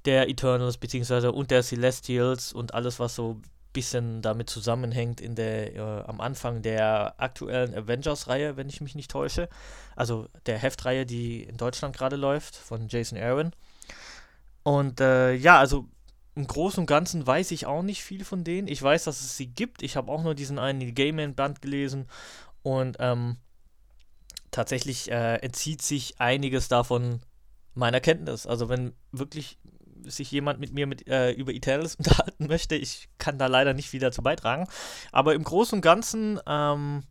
der 0.05 0.29
Eternals 0.29 0.77
beziehungsweise 0.77 1.31
und 1.31 1.51
der 1.51 1.63
Celestials 1.63 2.53
und 2.53 2.73
alles, 2.73 2.99
was 2.99 3.15
so 3.15 3.33
ein 3.33 3.43
bisschen 3.73 4.21
damit 4.21 4.49
zusammenhängt 4.49 5.21
in 5.21 5.35
der 5.35 5.75
äh, 5.75 5.79
am 5.79 6.21
Anfang 6.21 6.61
der 6.61 7.15
aktuellen 7.17 7.75
Avengers-Reihe, 7.75 8.57
wenn 8.57 8.69
ich 8.69 8.81
mich 8.81 8.95
nicht 8.95 9.11
täusche. 9.11 9.47
Also 9.95 10.27
der 10.45 10.57
Heftreihe, 10.57 11.05
die 11.05 11.43
in 11.43 11.57
Deutschland 11.57 11.95
gerade 11.95 12.15
läuft, 12.15 12.55
von 12.55 12.87
Jason 12.87 13.17
Aaron. 13.17 13.51
Und 14.63 15.01
äh, 15.01 15.33
ja, 15.33 15.59
also 15.59 15.87
im 16.35 16.47
Großen 16.47 16.81
und 16.81 16.85
Ganzen 16.85 17.25
weiß 17.25 17.51
ich 17.51 17.65
auch 17.65 17.83
nicht 17.83 18.03
viel 18.03 18.23
von 18.23 18.43
denen. 18.43 18.67
Ich 18.67 18.81
weiß, 18.81 19.03
dass 19.03 19.21
es 19.21 19.37
sie 19.37 19.47
gibt. 19.47 19.83
Ich 19.83 19.95
habe 19.97 20.11
auch 20.11 20.23
nur 20.23 20.35
diesen 20.35 20.57
einen 20.57 20.95
Game-Man-Band 20.95 21.61
gelesen. 21.61 22.07
Und 22.63 22.97
ähm, 22.99 23.37
tatsächlich 24.51 25.11
äh, 25.11 25.35
entzieht 25.37 25.81
sich 25.81 26.19
einiges 26.19 26.67
davon 26.67 27.21
meiner 27.73 28.01
Kenntnis. 28.01 28.45
Also 28.45 28.69
wenn 28.69 28.93
wirklich 29.11 29.57
sich 30.03 30.31
jemand 30.31 30.59
mit 30.59 30.73
mir 30.73 30.87
mit, 30.87 31.07
äh, 31.07 31.31
über 31.31 31.53
Eternals 31.53 31.95
unterhalten 31.97 32.47
möchte, 32.47 32.75
ich 32.75 33.09
kann 33.17 33.37
da 33.37 33.47
leider 33.47 33.73
nicht 33.73 33.89
viel 33.89 33.99
dazu 33.99 34.21
beitragen. 34.21 34.67
Aber 35.11 35.33
im 35.33 35.43
Großen 35.43 35.77
und 35.77 35.81
Ganzen, 35.81 36.39
ähm, 36.47 37.03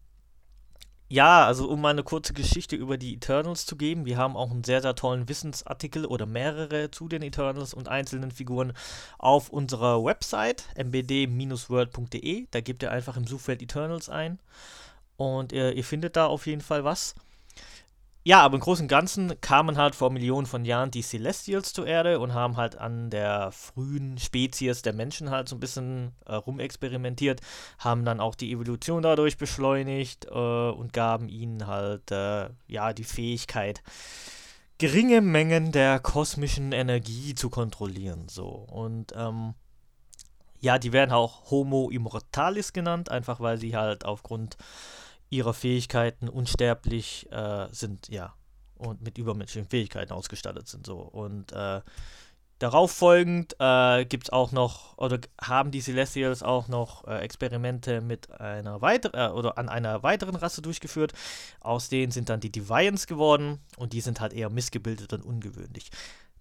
ja, 1.11 1.47
also 1.47 1.69
um 1.69 1.81
mal 1.81 1.91
eine 1.91 2.03
kurze 2.03 2.35
Geschichte 2.35 2.77
über 2.77 2.99
die 2.99 3.15
Eternals 3.15 3.65
zu 3.65 3.77
geben, 3.77 4.05
wir 4.05 4.19
haben 4.19 4.37
auch 4.37 4.51
einen 4.51 4.65
sehr, 4.65 4.83
sehr 4.83 4.95
tollen 4.95 5.29
Wissensartikel 5.29 6.05
oder 6.05 6.27
mehrere 6.27 6.91
zu 6.91 7.09
den 7.09 7.23
Eternals 7.23 7.73
und 7.73 7.89
einzelnen 7.89 8.31
Figuren 8.31 8.75
auf 9.19 9.49
unserer 9.49 10.05
Website 10.05 10.65
mbd-world.de. 10.75 12.47
Da 12.51 12.61
gebt 12.61 12.83
ihr 12.83 12.93
einfach 12.93 13.17
im 13.17 13.27
Suchfeld 13.27 13.63
Eternals 13.63 14.11
ein 14.11 14.39
und 15.17 15.53
ihr, 15.53 15.73
ihr 15.73 15.85
findet 15.85 16.17
da 16.17 16.27
auf 16.27 16.47
jeden 16.47 16.61
Fall 16.61 16.85
was. 16.85 17.15
Ja, 18.29 18.43
aber 18.43 18.57
im 18.57 18.61
Großen 18.61 18.85
und 18.85 18.89
Ganzen 18.89 19.41
kamen 19.41 19.79
halt 19.79 19.95
vor 19.95 20.11
Millionen 20.11 20.47
von 20.47 20.67
Jahren 20.67 20.91
die 20.91 21.01
Celestials 21.01 21.73
zur 21.73 21.87
Erde 21.87 22.21
und 22.21 22.35
haben 22.35 22.59
halt 22.59 22.77
an 22.77 23.09
der 23.09 23.51
frühen 23.53 24.19
Spezies 24.19 24.83
der 24.83 24.93
Menschen 24.93 25.31
halt 25.31 25.49
so 25.49 25.57
ein 25.57 25.61
bisschen 25.61 26.13
äh, 26.27 26.35
rumexperimentiert, 26.35 27.41
haben 27.79 28.05
dann 28.05 28.21
auch 28.21 28.35
die 28.35 28.53
Evolution 28.53 29.01
dadurch 29.01 29.39
beschleunigt 29.39 30.27
äh, 30.27 30.29
und 30.29 30.93
gaben 30.93 31.31
ihnen 31.31 31.67
halt, 31.67 32.11
äh, 32.11 32.51
ja, 32.67 32.93
die 32.93 33.05
Fähigkeit, 33.05 33.83
geringe 34.77 35.23
Mengen 35.23 35.73
der 35.73 35.99
kosmischen 35.99 36.73
Energie 36.73 37.35
zu 37.35 37.49
kontrollieren. 37.49 38.29
So. 38.29 38.45
Und 38.45 39.15
ähm, 39.17 39.55
ja, 40.61 40.79
die 40.79 40.93
werden 40.93 41.13
auch 41.13 41.51
Homo 41.51 41.89
Immortalis 41.89 42.75
genannt, 42.75 43.11
einfach 43.11 43.41
weil 43.41 43.57
sie 43.57 43.75
halt 43.75 44.05
aufgrund 44.05 44.59
ihrer 45.31 45.55
Fähigkeiten 45.55 46.29
unsterblich 46.29 47.31
äh, 47.31 47.67
sind, 47.71 48.09
ja, 48.09 48.35
und 48.77 49.03
mit 49.03 49.19
übermenschlichen 49.19 49.69
Fähigkeiten 49.69 50.13
ausgestattet 50.13 50.69
sind. 50.69 50.87
So. 50.87 50.99
Und 50.99 51.53
äh, 51.53 51.81
darauf 52.59 52.93
folgend 52.93 53.57
äh, 53.59 54.05
gibt 54.05 54.25
es 54.25 54.31
auch 54.31 54.53
noch, 54.53 54.97
oder 54.99 55.19
haben 55.41 55.71
die 55.71 55.81
Celestials 55.81 56.43
auch 56.43 56.69
noch 56.69 57.07
äh, 57.07 57.19
Experimente 57.19 58.01
mit 58.01 58.31
einer 58.41 58.81
weiteren, 58.81 59.21
äh, 59.21 59.33
oder 59.33 59.59
an 59.59 59.69
einer 59.69 60.03
weiteren 60.03 60.37
Rasse 60.37 60.63
durchgeführt. 60.63 61.13
Aus 61.61 61.89
denen 61.89 62.13
sind 62.13 62.29
dann 62.29 62.41
die 62.41 62.53
Deviants 62.53 63.07
geworden 63.07 63.61
und 63.77 63.93
die 63.93 64.01
sind 64.01 64.21
halt 64.21 64.33
eher 64.33 64.51
missgebildet 64.51 65.13
und 65.13 65.25
ungewöhnlich. 65.25 65.91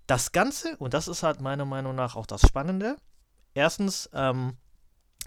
Das 0.05 0.31
Ganze, 0.31 0.77
und 0.77 0.93
das 0.93 1.07
ist 1.07 1.23
halt 1.23 1.41
meiner 1.41 1.65
Meinung 1.65 1.95
nach 1.95 2.15
auch 2.15 2.25
das 2.25 2.41
Spannende, 2.47 2.95
erstens, 3.53 4.09
ähm, 4.13 4.55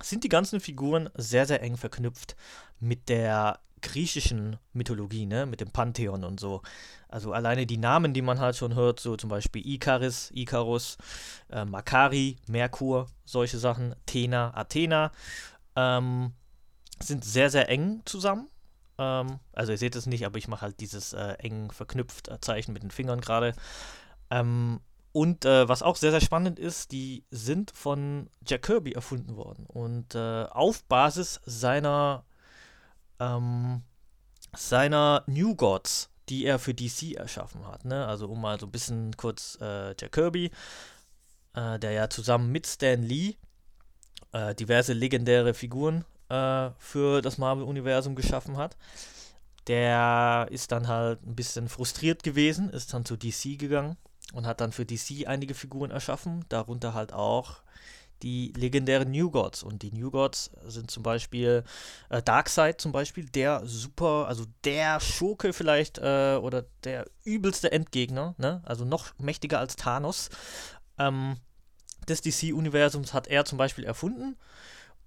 sind 0.03 0.25
die 0.25 0.29
ganzen 0.29 0.61
Figuren 0.61 1.11
sehr, 1.15 1.47
sehr 1.47 1.63
eng 1.63 1.77
verknüpft 1.77 2.37
mit 2.81 3.09
der 3.09 3.61
griechischen 3.83 4.59
Mythologie, 4.73 5.27
ne, 5.27 5.47
mit 5.47 5.61
dem 5.61 5.71
Pantheon 5.71 6.25
und 6.25 6.39
so. 6.39 6.63
Also 7.09 7.33
alleine 7.33 7.67
die 7.67 7.79
Namen, 7.79 8.15
die 8.15 8.23
man 8.23 8.39
halt 8.39 8.57
schon 8.57 8.75
hört, 8.75 9.01
so 9.01 9.17
zum 9.17 9.31
Beispiel 9.31 9.67
Ikaris, 9.67 10.31
Ikarus, 10.35 10.99
äh, 11.51 11.65
Makari, 11.65 12.37
Merkur, 12.47 13.07
solche 13.25 13.59
Sachen, 13.59 13.95
Thena, 14.07 14.55
Athena, 14.55 15.13
ähm, 15.77 16.33
sind 17.03 17.25
sehr, 17.25 17.51
sehr 17.51 17.69
eng 17.69 18.03
zusammen. 18.05 18.49
Ähm, 18.99 19.41
also 19.53 19.73
ihr 19.73 19.79
seht 19.79 19.97
es 19.97 20.07
nicht, 20.07 20.27
aber 20.27 20.39
ich 20.39 20.49
mache 20.49 20.63
halt 20.63 20.81
dieses 20.81 21.13
äh, 21.13 21.35
eng 21.39 21.73
verknüpft 21.73 22.29
äh, 22.29 22.41
Zeichen 22.41 22.73
mit 22.73 22.83
den 22.83 22.91
Fingern 22.91 23.21
gerade. 23.21 23.55
Ähm, 24.31 24.81
und 25.13 25.45
äh, 25.45 25.69
was 25.69 25.83
auch 25.83 25.97
sehr, 25.97 26.13
sehr 26.13 26.21
spannend 26.21 26.59
ist, 26.59 26.93
die 26.93 27.25
sind 27.31 27.73
von 27.75 28.31
Jack 28.47 28.63
Kirby 28.63 28.93
erfunden 28.93 29.37
worden. 29.37 29.67
Und 29.67 30.15
äh, 30.15 30.45
auf 30.45 30.85
Basis 30.85 31.41
seiner, 31.45 32.25
ähm, 33.19 33.83
seiner 34.57 35.25
New 35.27 35.57
Gods, 35.57 36.11
die 36.29 36.45
er 36.45 36.61
für 36.61 36.75
DC 36.75 37.15
erschaffen 37.17 37.67
hat. 37.67 37.85
Ne? 37.85 38.07
Also 38.07 38.29
um 38.29 38.41
mal 38.41 38.61
so 38.61 38.67
ein 38.67 38.73
bisschen 38.73 39.17
kurz 39.17 39.59
äh, 39.61 39.97
Jack 40.01 40.13
Kirby, 40.13 40.53
äh, 41.55 41.79
der 41.81 41.91
ja 41.91 42.09
zusammen 42.09 42.53
mit 42.53 42.69
Stan 42.69 43.03
Lee 43.03 43.35
äh, 44.31 44.55
diverse 44.55 44.93
legendäre 44.93 45.55
Figuren 45.55 46.05
äh, 46.29 46.71
für 46.79 47.21
das 47.21 47.37
Marvel-Universum 47.37 48.15
geschaffen 48.15 48.57
hat. 48.57 48.77
Der 49.67 50.47
ist 50.53 50.71
dann 50.71 50.87
halt 50.87 51.21
ein 51.27 51.35
bisschen 51.35 51.69
frustriert 51.69 52.23
gewesen, 52.23 52.71
ist 52.71 52.95
dann 52.95 53.05
zu 53.05 53.17
DC 53.17 53.59
gegangen 53.59 53.97
und 54.33 54.47
hat 54.47 54.61
dann 54.61 54.73
für 54.73 54.85
DC 54.85 55.27
einige 55.27 55.55
Figuren 55.55 55.91
erschaffen, 55.91 56.45
darunter 56.49 56.95
halt 56.95 57.13
auch 57.13 57.63
die 58.23 58.53
legendären 58.57 59.11
New 59.11 59.31
Gods. 59.31 59.63
Und 59.63 59.83
die 59.83 59.93
New 59.93 60.11
Gods 60.11 60.51
sind 60.67 60.91
zum 60.91 61.03
Beispiel 61.03 61.65
äh, 62.11 62.23
Darkseid 62.23 62.81
zum 62.81 62.93
Beispiel, 62.93 63.25
der 63.27 63.63
super, 63.65 64.27
also 64.29 64.45
der 64.65 65.01
Schurke 65.01 65.53
vielleicht 65.53 65.99
äh, 65.99 66.39
oder 66.41 66.67
der 66.85 67.07
übelste 67.25 67.73
Endgegner, 67.73 68.35
ne? 68.39 68.63
also 68.65 68.85
noch 68.85 69.19
mächtiger 69.19 69.59
als 69.59 69.77
Thanos 69.77 70.29
ähm, 70.99 71.37
des 72.09 72.21
DC-Universums 72.23 73.15
hat 73.15 73.27
er 73.27 73.45
zum 73.45 73.59
Beispiel 73.59 73.85
erfunden. 73.85 74.37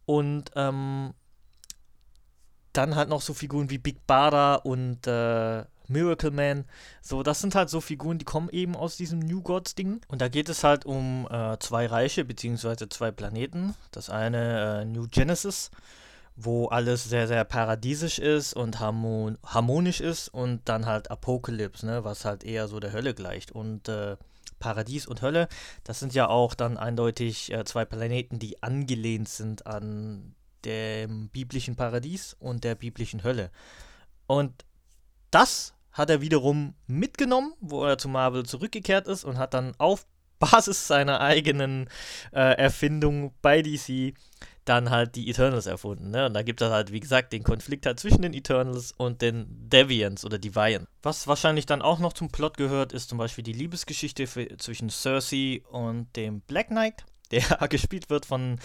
Und 0.05 0.51
ähm, 0.55 1.13
dann 2.73 2.95
halt 2.95 3.09
noch 3.09 3.21
so 3.21 3.33
Figuren 3.33 3.69
wie 3.69 3.77
Big 3.77 4.05
Bada 4.07 4.55
und 4.55 5.05
äh, 5.07 5.63
Miracle 5.87 6.31
Man. 6.31 6.65
So, 7.01 7.23
das 7.23 7.41
sind 7.41 7.55
halt 7.55 7.69
so 7.69 7.81
Figuren, 7.81 8.17
die 8.17 8.25
kommen 8.25 8.49
eben 8.49 8.75
aus 8.75 8.97
diesem 8.97 9.19
New 9.19 9.41
Gods-Ding. 9.41 10.01
Und 10.07 10.21
da 10.21 10.27
geht 10.27 10.49
es 10.49 10.63
halt 10.63 10.85
um 10.85 11.27
äh, 11.29 11.57
zwei 11.59 11.85
Reiche, 11.85 12.25
beziehungsweise 12.25 12.89
zwei 12.89 13.11
Planeten. 13.11 13.75
Das 13.91 14.09
eine 14.09 14.81
äh, 14.81 14.85
New 14.85 15.07
Genesis, 15.09 15.71
wo 16.35 16.67
alles 16.67 17.03
sehr, 17.05 17.27
sehr 17.27 17.43
paradiesisch 17.43 18.19
ist 18.19 18.53
und 18.53 18.79
harmon 18.79 19.37
harmonisch 19.45 20.01
ist. 20.01 20.29
Und 20.29 20.61
dann 20.65 20.85
halt 20.85 21.11
Apocalypse, 21.11 21.85
ne, 21.85 22.03
was 22.03 22.25
halt 22.25 22.43
eher 22.43 22.67
so 22.67 22.79
der 22.79 22.93
Hölle 22.93 23.13
gleicht. 23.13 23.51
Und 23.51 23.87
äh, 23.89 24.17
Paradies 24.59 25.07
und 25.07 25.21
Hölle, 25.21 25.49
das 25.83 25.99
sind 25.99 26.13
ja 26.13 26.29
auch 26.29 26.53
dann 26.53 26.77
eindeutig 26.77 27.51
äh, 27.51 27.65
zwei 27.65 27.83
Planeten, 27.83 28.39
die 28.39 28.63
angelehnt 28.63 29.27
sind 29.27 29.67
an 29.67 30.35
dem 30.63 31.27
biblischen 31.27 31.75
Paradies 31.75 32.35
und 32.39 32.63
der 32.63 32.75
biblischen 32.75 33.23
Hölle. 33.23 33.51
Und 34.25 34.53
das 35.33 35.73
hat 35.91 36.09
er 36.09 36.21
wiederum 36.21 36.73
mitgenommen, 36.87 37.53
wo 37.59 37.85
er 37.85 37.97
zu 37.97 38.09
Marvel 38.09 38.45
zurückgekehrt 38.45 39.07
ist 39.07 39.23
und 39.23 39.37
hat 39.37 39.53
dann 39.53 39.73
auf 39.77 40.05
Basis 40.39 40.87
seiner 40.87 41.21
eigenen 41.21 41.87
äh, 42.33 42.57
Erfindung 42.57 43.33
bei 43.41 43.61
DC 43.61 44.13
dann 44.65 44.89
halt 44.89 45.15
die 45.15 45.29
Eternals 45.29 45.67
erfunden. 45.67 46.09
Ne? 46.11 46.25
Und 46.25 46.33
da 46.33 46.41
gibt 46.41 46.61
es 46.61 46.69
halt, 46.69 46.91
wie 46.91 46.99
gesagt, 46.99 47.31
den 47.31 47.43
Konflikt 47.43 47.85
halt 47.85 47.99
zwischen 47.99 48.21
den 48.21 48.33
Eternals 48.33 48.91
und 48.91 49.21
den 49.21 49.45
Deviants 49.69 50.25
oder 50.25 50.37
Deviants. 50.37 50.89
Was 51.01 51.27
wahrscheinlich 51.27 51.65
dann 51.65 51.81
auch 51.81 51.99
noch 51.99 52.13
zum 52.13 52.29
Plot 52.29 52.57
gehört, 52.57 52.91
ist 52.91 53.09
zum 53.09 53.17
Beispiel 53.17 53.43
die 53.43 53.53
Liebesgeschichte 53.53 54.27
für, 54.27 54.57
zwischen 54.57 54.89
Cersei 54.89 55.61
und 55.69 56.13
dem 56.15 56.41
Black 56.41 56.67
Knight, 56.67 57.05
der 57.31 57.41
gespielt 57.69 58.09
wird 58.09 58.25
von 58.25 58.59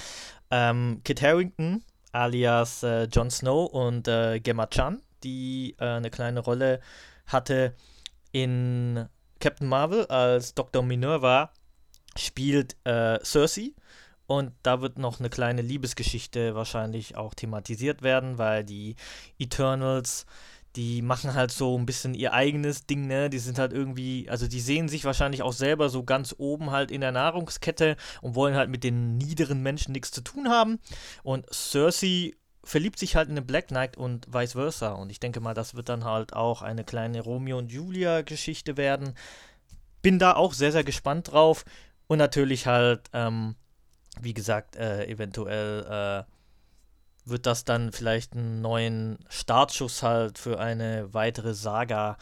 ähm, 0.50 1.00
Kit 1.04 1.22
Harrington, 1.22 1.84
alias 2.12 2.82
äh, 2.82 3.04
Jon 3.04 3.30
Snow 3.30 3.70
und 3.70 4.08
äh, 4.08 4.40
Gemma 4.40 4.66
Chan 4.66 5.00
die 5.24 5.76
äh, 5.78 5.84
eine 5.84 6.10
kleine 6.10 6.40
Rolle 6.40 6.80
hatte 7.26 7.74
in 8.32 9.08
Captain 9.40 9.68
Marvel 9.68 10.06
als 10.06 10.54
Dr. 10.54 10.82
Minerva, 10.82 11.52
spielt 12.16 12.76
äh, 12.84 13.18
Cersei. 13.24 13.72
Und 14.26 14.52
da 14.62 14.82
wird 14.82 14.98
noch 14.98 15.20
eine 15.20 15.30
kleine 15.30 15.62
Liebesgeschichte 15.62 16.54
wahrscheinlich 16.54 17.16
auch 17.16 17.32
thematisiert 17.32 18.02
werden, 18.02 18.36
weil 18.36 18.62
die 18.62 18.94
Eternals, 19.38 20.26
die 20.76 21.00
machen 21.00 21.32
halt 21.32 21.50
so 21.50 21.78
ein 21.78 21.86
bisschen 21.86 22.12
ihr 22.12 22.34
eigenes 22.34 22.84
Ding, 22.84 23.06
ne? 23.06 23.30
Die 23.30 23.38
sind 23.38 23.58
halt 23.58 23.72
irgendwie, 23.72 24.28
also 24.28 24.46
die 24.46 24.60
sehen 24.60 24.88
sich 24.88 25.06
wahrscheinlich 25.06 25.40
auch 25.40 25.54
selber 25.54 25.88
so 25.88 26.02
ganz 26.02 26.34
oben 26.36 26.72
halt 26.72 26.90
in 26.90 27.00
der 27.00 27.12
Nahrungskette 27.12 27.96
und 28.20 28.34
wollen 28.34 28.54
halt 28.54 28.68
mit 28.68 28.84
den 28.84 29.16
niederen 29.16 29.62
Menschen 29.62 29.92
nichts 29.92 30.10
zu 30.10 30.20
tun 30.20 30.50
haben. 30.50 30.78
Und 31.22 31.46
Cersei 31.50 32.34
verliebt 32.64 32.98
sich 32.98 33.16
halt 33.16 33.28
in 33.28 33.36
den 33.36 33.46
Black 33.46 33.68
Knight 33.68 33.96
und 33.96 34.32
vice 34.32 34.52
versa. 34.52 34.92
Und 34.92 35.10
ich 35.10 35.20
denke 35.20 35.40
mal, 35.40 35.54
das 35.54 35.74
wird 35.74 35.88
dann 35.88 36.04
halt 36.04 36.32
auch 36.32 36.62
eine 36.62 36.84
kleine 36.84 37.20
Romeo 37.20 37.58
und 37.58 37.72
Julia 37.72 38.22
Geschichte 38.22 38.76
werden. 38.76 39.14
Bin 40.02 40.18
da 40.18 40.34
auch 40.34 40.52
sehr, 40.52 40.72
sehr 40.72 40.84
gespannt 40.84 41.32
drauf. 41.32 41.64
Und 42.06 42.18
natürlich 42.18 42.66
halt, 42.66 43.08
ähm, 43.12 43.54
wie 44.20 44.34
gesagt, 44.34 44.76
äh, 44.76 45.06
eventuell 45.06 46.24
äh, 46.26 47.30
wird 47.30 47.46
das 47.46 47.64
dann 47.64 47.92
vielleicht 47.92 48.34
einen 48.34 48.60
neuen 48.60 49.18
Startschuss 49.28 50.02
halt 50.02 50.38
für 50.38 50.58
eine 50.58 51.12
weitere 51.12 51.54
Saga 51.54 52.16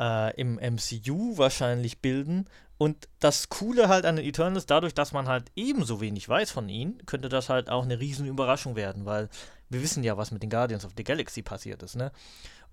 äh, 0.00 0.34
im 0.40 0.58
MCU 0.58 1.36
wahrscheinlich 1.36 2.00
bilden. 2.00 2.46
Und 2.78 3.08
das 3.18 3.48
Coole 3.48 3.88
halt 3.88 4.06
an 4.06 4.16
den 4.16 4.24
Eternals, 4.24 4.66
dadurch, 4.66 4.94
dass 4.94 5.12
man 5.12 5.26
halt 5.26 5.50
ebenso 5.56 6.00
wenig 6.00 6.28
weiß 6.28 6.52
von 6.52 6.68
ihnen, 6.68 7.04
könnte 7.06 7.28
das 7.28 7.48
halt 7.48 7.70
auch 7.70 7.82
eine 7.82 7.98
riesen 7.98 8.26
Überraschung 8.26 8.76
werden, 8.76 9.04
weil 9.04 9.28
wir 9.70 9.82
wissen 9.82 10.04
ja, 10.04 10.16
was 10.16 10.30
mit 10.30 10.42
den 10.42 10.50
Guardians 10.50 10.84
of 10.84 10.92
the 10.96 11.04
Galaxy 11.04 11.42
passiert 11.42 11.82
ist, 11.82 11.96
ne? 11.96 12.12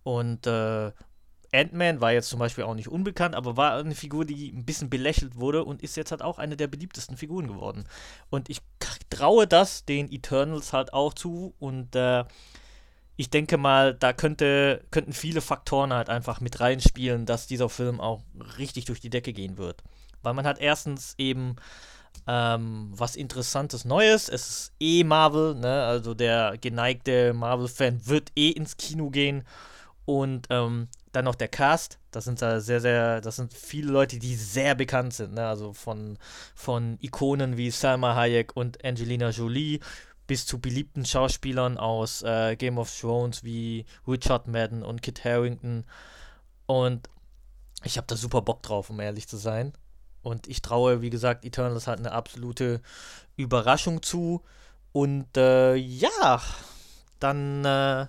Und 0.03 0.45
äh, 0.47 0.91
Ant-Man 1.51 2.01
war 2.01 2.12
jetzt 2.12 2.29
zum 2.29 2.39
Beispiel 2.39 2.63
auch 2.63 2.75
nicht 2.75 2.89
unbekannt, 2.89 3.36
aber 3.36 3.58
war 3.58 3.77
eine 3.77 3.95
Figur, 3.95 4.25
die 4.25 4.51
ein 4.51 4.65
bisschen 4.65 4.89
belächelt 4.89 5.36
wurde 5.36 5.63
und 5.63 5.81
ist 5.81 5.95
jetzt 5.95 6.12
halt 6.12 6.21
auch 6.21 6.38
eine 6.38 6.58
der 6.58 6.67
beliebtesten 6.67 7.17
Figuren 7.17 7.47
geworden. 7.47 7.86
Und 8.29 8.49
ich 8.49 8.62
traue 9.10 9.47
das 9.47 9.86
den 9.86 10.12
Eternals 10.12 10.73
halt 10.73 10.93
auch 10.93 11.13
zu 11.13 11.55
und 11.60 11.95
äh, 11.95 12.25
ich 13.17 13.29
denke 13.29 13.58
mal, 13.58 13.93
da 13.93 14.12
könnte, 14.12 14.84
könnten 14.91 15.13
viele 15.13 15.39
Faktoren 15.39 15.93
halt 15.93 16.10
einfach 16.10 16.41
mit 16.41 16.60
reinspielen, 16.60 17.25
dass 17.25 17.47
dieser 17.47 17.69
Film 17.69 18.01
auch 18.01 18.23
richtig 18.58 18.86
durch 18.86 18.99
die 18.99 19.10
Decke 19.10 19.31
gehen 19.31 19.58
wird. 19.58 19.84
Weil 20.21 20.34
man 20.34 20.45
hat 20.45 20.60
erstens 20.60 21.15
eben 21.17 21.55
ähm, 22.28 22.91
was 22.95 23.15
Interessantes 23.15 23.86
Neues. 23.86 24.30
Es 24.30 24.49
ist 24.49 24.73
eh 24.80 25.04
Marvel, 25.04 25.56
ne? 25.56 25.84
Also 25.84 26.13
der 26.13 26.58
geneigte 26.60 27.34
Marvel-Fan 27.34 28.08
wird 28.08 28.32
eh 28.36 28.49
ins 28.49 28.78
Kino 28.78 29.10
gehen. 29.10 29.43
Und 30.06 30.47
ähm, 30.49 30.88
dann 31.12 31.25
noch 31.25 31.36
der 31.36 31.47
Cast. 31.47 31.99
Das 32.12 32.25
sind 32.25 32.41
da 32.41 32.60
sehr, 32.60 32.80
sehr, 32.80 33.21
das 33.21 33.38
sind 33.38 33.54
viele 33.54 33.91
Leute, 33.91 34.19
die 34.19 34.36
sehr 34.36 34.75
bekannt 34.75 35.13
sind, 35.13 35.34
ne? 35.34 35.47
Also 35.47 35.73
von, 35.73 36.17
von 36.56 36.97
Ikonen 37.01 37.58
wie 37.58 37.71
Salma 37.71 38.15
Hayek 38.15 38.56
und 38.56 38.84
Angelina 38.86 39.30
Jolie 39.30 39.80
bis 40.28 40.45
zu 40.45 40.60
beliebten 40.60 41.06
Schauspielern 41.06 41.78
aus 41.78 42.23
äh, 42.23 42.56
Game 42.56 42.78
of 42.78 42.91
Thrones 42.99 43.43
wie 43.43 43.86
Richard 44.08 44.47
Madden 44.47 44.84
und 44.84 45.01
Kit 45.01 45.23
Harrington. 45.23 45.86
Und 46.65 47.10
ich 47.84 47.97
habe 47.97 48.08
da 48.08 48.15
super 48.15 48.41
Bock 48.41 48.63
drauf, 48.63 48.89
um 48.89 48.99
ehrlich 48.99 49.28
zu 49.28 49.38
sein. 49.38 49.73
Und 50.25 50.47
ich 50.47 50.61
traue, 50.61 51.01
wie 51.01 51.11
gesagt, 51.11 51.45
Eternals 51.45 51.85
halt 51.85 51.99
eine 51.99 52.11
absolute 52.11 52.81
Überraschung 53.35 54.01
zu. 54.01 54.41
Und 54.91 55.38
äh, 55.38 55.75
ja, 55.75 56.41
dann 57.19 57.63
äh, 57.63 58.07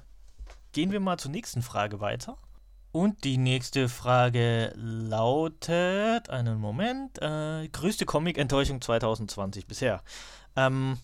gehen 0.73 0.93
wir 0.93 1.01
mal 1.01 1.19
zur 1.19 1.31
nächsten 1.31 1.61
Frage 1.61 2.01
weiter. 2.01 2.39
Und 2.91 3.25
die 3.25 3.37
nächste 3.37 3.91
Frage 3.91 4.73
lautet, 4.77 6.31
einen 6.31 6.59
Moment, 6.59 7.21
äh, 7.21 7.69
größte 7.69 8.07
Comic-Enttäuschung 8.07 8.81
2020 8.81 9.67
bisher. 9.67 10.03
Ähm, 10.57 10.97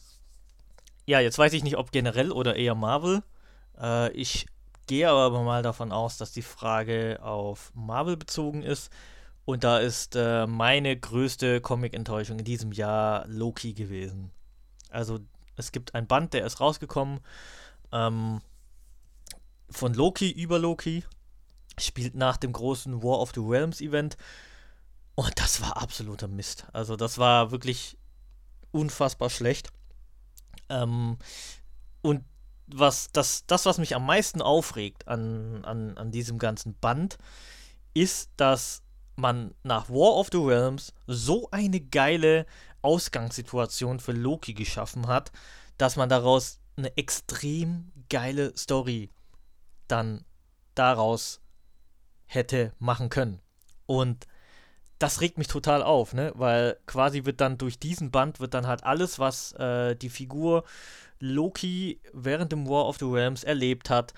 ja, 1.04 1.20
jetzt 1.20 1.38
weiß 1.38 1.52
ich 1.52 1.62
nicht, 1.62 1.76
ob 1.76 1.92
generell 1.92 2.32
oder 2.32 2.56
eher 2.56 2.74
Marvel. 2.74 3.22
Äh, 3.78 4.10
ich 4.12 4.46
gehe 4.86 5.10
aber 5.10 5.42
mal 5.42 5.62
davon 5.62 5.92
aus, 5.92 6.16
dass 6.16 6.32
die 6.32 6.40
Frage 6.40 7.18
auf 7.22 7.70
Marvel 7.74 8.16
bezogen 8.16 8.62
ist. 8.62 8.90
Und 9.44 9.64
da 9.64 9.78
ist 9.78 10.14
äh, 10.14 10.46
meine 10.46 10.96
größte 10.96 11.60
Comic-Enttäuschung 11.60 12.38
in 12.38 12.44
diesem 12.44 12.72
Jahr 12.72 13.26
Loki 13.26 13.74
gewesen. 13.74 14.30
Also 14.90 15.18
es 15.56 15.72
gibt 15.72 15.94
ein 15.94 16.06
Band, 16.06 16.32
der 16.34 16.46
ist 16.46 16.60
rausgekommen. 16.60 17.20
Ähm, 17.90 18.40
von 19.68 19.94
Loki 19.94 20.30
über 20.30 20.58
Loki 20.58 21.04
spielt 21.78 22.14
nach 22.14 22.36
dem 22.36 22.52
großen 22.52 23.02
War 23.02 23.18
of 23.18 23.32
the 23.34 23.40
Realms 23.40 23.80
Event. 23.80 24.16
Und 25.14 25.38
das 25.38 25.60
war 25.60 25.76
absoluter 25.76 26.28
Mist. 26.28 26.66
Also 26.72 26.96
das 26.96 27.18
war 27.18 27.50
wirklich 27.50 27.96
unfassbar 28.70 29.28
schlecht. 29.28 29.70
Ähm, 30.68 31.18
und 32.00 32.24
was 32.66 33.10
das, 33.12 33.44
das, 33.46 33.66
was 33.66 33.78
mich 33.78 33.94
am 33.94 34.06
meisten 34.06 34.40
aufregt 34.40 35.08
an, 35.08 35.64
an, 35.64 35.98
an 35.98 36.10
diesem 36.10 36.38
ganzen 36.38 36.74
Band, 36.74 37.18
ist, 37.92 38.30
dass 38.36 38.82
man 39.16 39.54
nach 39.62 39.88
War 39.88 40.16
of 40.16 40.28
the 40.32 40.38
Realms 40.38 40.92
so 41.06 41.48
eine 41.50 41.80
geile 41.80 42.46
Ausgangssituation 42.82 44.00
für 44.00 44.12
Loki 44.12 44.54
geschaffen 44.54 45.06
hat, 45.06 45.32
dass 45.78 45.96
man 45.96 46.08
daraus 46.08 46.60
eine 46.76 46.96
extrem 46.96 47.92
geile 48.08 48.56
Story 48.56 49.10
dann 49.88 50.24
daraus 50.74 51.40
hätte 52.26 52.72
machen 52.78 53.08
können. 53.08 53.40
Und 53.86 54.26
das 54.98 55.20
regt 55.20 55.36
mich 55.36 55.48
total 55.48 55.82
auf, 55.82 56.14
ne? 56.14 56.32
Weil 56.34 56.78
quasi 56.86 57.24
wird 57.24 57.40
dann 57.40 57.58
durch 57.58 57.78
diesen 57.78 58.10
Band 58.10 58.40
wird 58.40 58.54
dann 58.54 58.66
halt 58.66 58.84
alles, 58.84 59.18
was 59.18 59.52
äh, 59.52 59.96
die 59.96 60.08
Figur 60.08 60.64
Loki 61.18 62.00
während 62.12 62.52
dem 62.52 62.68
War 62.68 62.86
of 62.86 62.98
the 62.98 63.04
Realms 63.04 63.44
erlebt 63.44 63.90
hat 63.90 64.14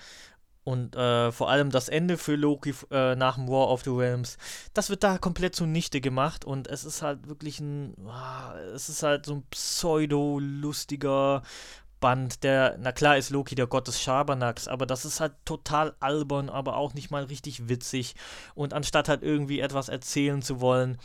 und 0.65 0.95
äh, 0.95 1.31
vor 1.31 1.49
allem 1.49 1.69
das 1.69 1.87
Ende 1.87 2.17
für 2.17 2.35
Loki 2.35 2.73
äh, 2.91 3.15
nach 3.15 3.35
dem 3.35 3.47
War 3.47 3.69
of 3.69 3.83
the 3.83 3.91
Realms, 3.91 4.37
das 4.73 4.89
wird 4.89 5.03
da 5.03 5.17
komplett 5.17 5.55
zunichte 5.55 6.01
gemacht 6.01 6.43
und 6.43 6.67
es 6.67 6.83
ist 6.83 7.01
halt 7.01 7.29
wirklich 7.29 7.59
ein, 7.61 7.95
ah, 8.07 8.55
es 8.73 8.89
ist 8.89 9.03
halt 9.03 9.27
so 9.27 9.35
ein 9.35 9.43
pseudo-lustiger 9.51 11.43
Band, 11.99 12.43
der, 12.43 12.77
na 12.79 12.91
klar 12.91 13.15
ist 13.17 13.29
Loki 13.29 13.55
der 13.55 13.67
Gott 13.67 13.87
des 13.87 14.01
Schabernacks, 14.01 14.67
aber 14.67 14.85
das 14.85 15.05
ist 15.05 15.19
halt 15.19 15.33
total 15.45 15.95
albern, 15.99 16.49
aber 16.49 16.77
auch 16.77 16.93
nicht 16.93 17.09
mal 17.09 17.23
richtig 17.23 17.69
witzig. 17.69 18.15
Und 18.53 18.73
anstatt 18.73 19.07
halt 19.07 19.23
irgendwie 19.23 19.59
etwas 19.59 19.87
erzählen 19.89 20.41
zu 20.41 20.61
wollen, 20.61 20.97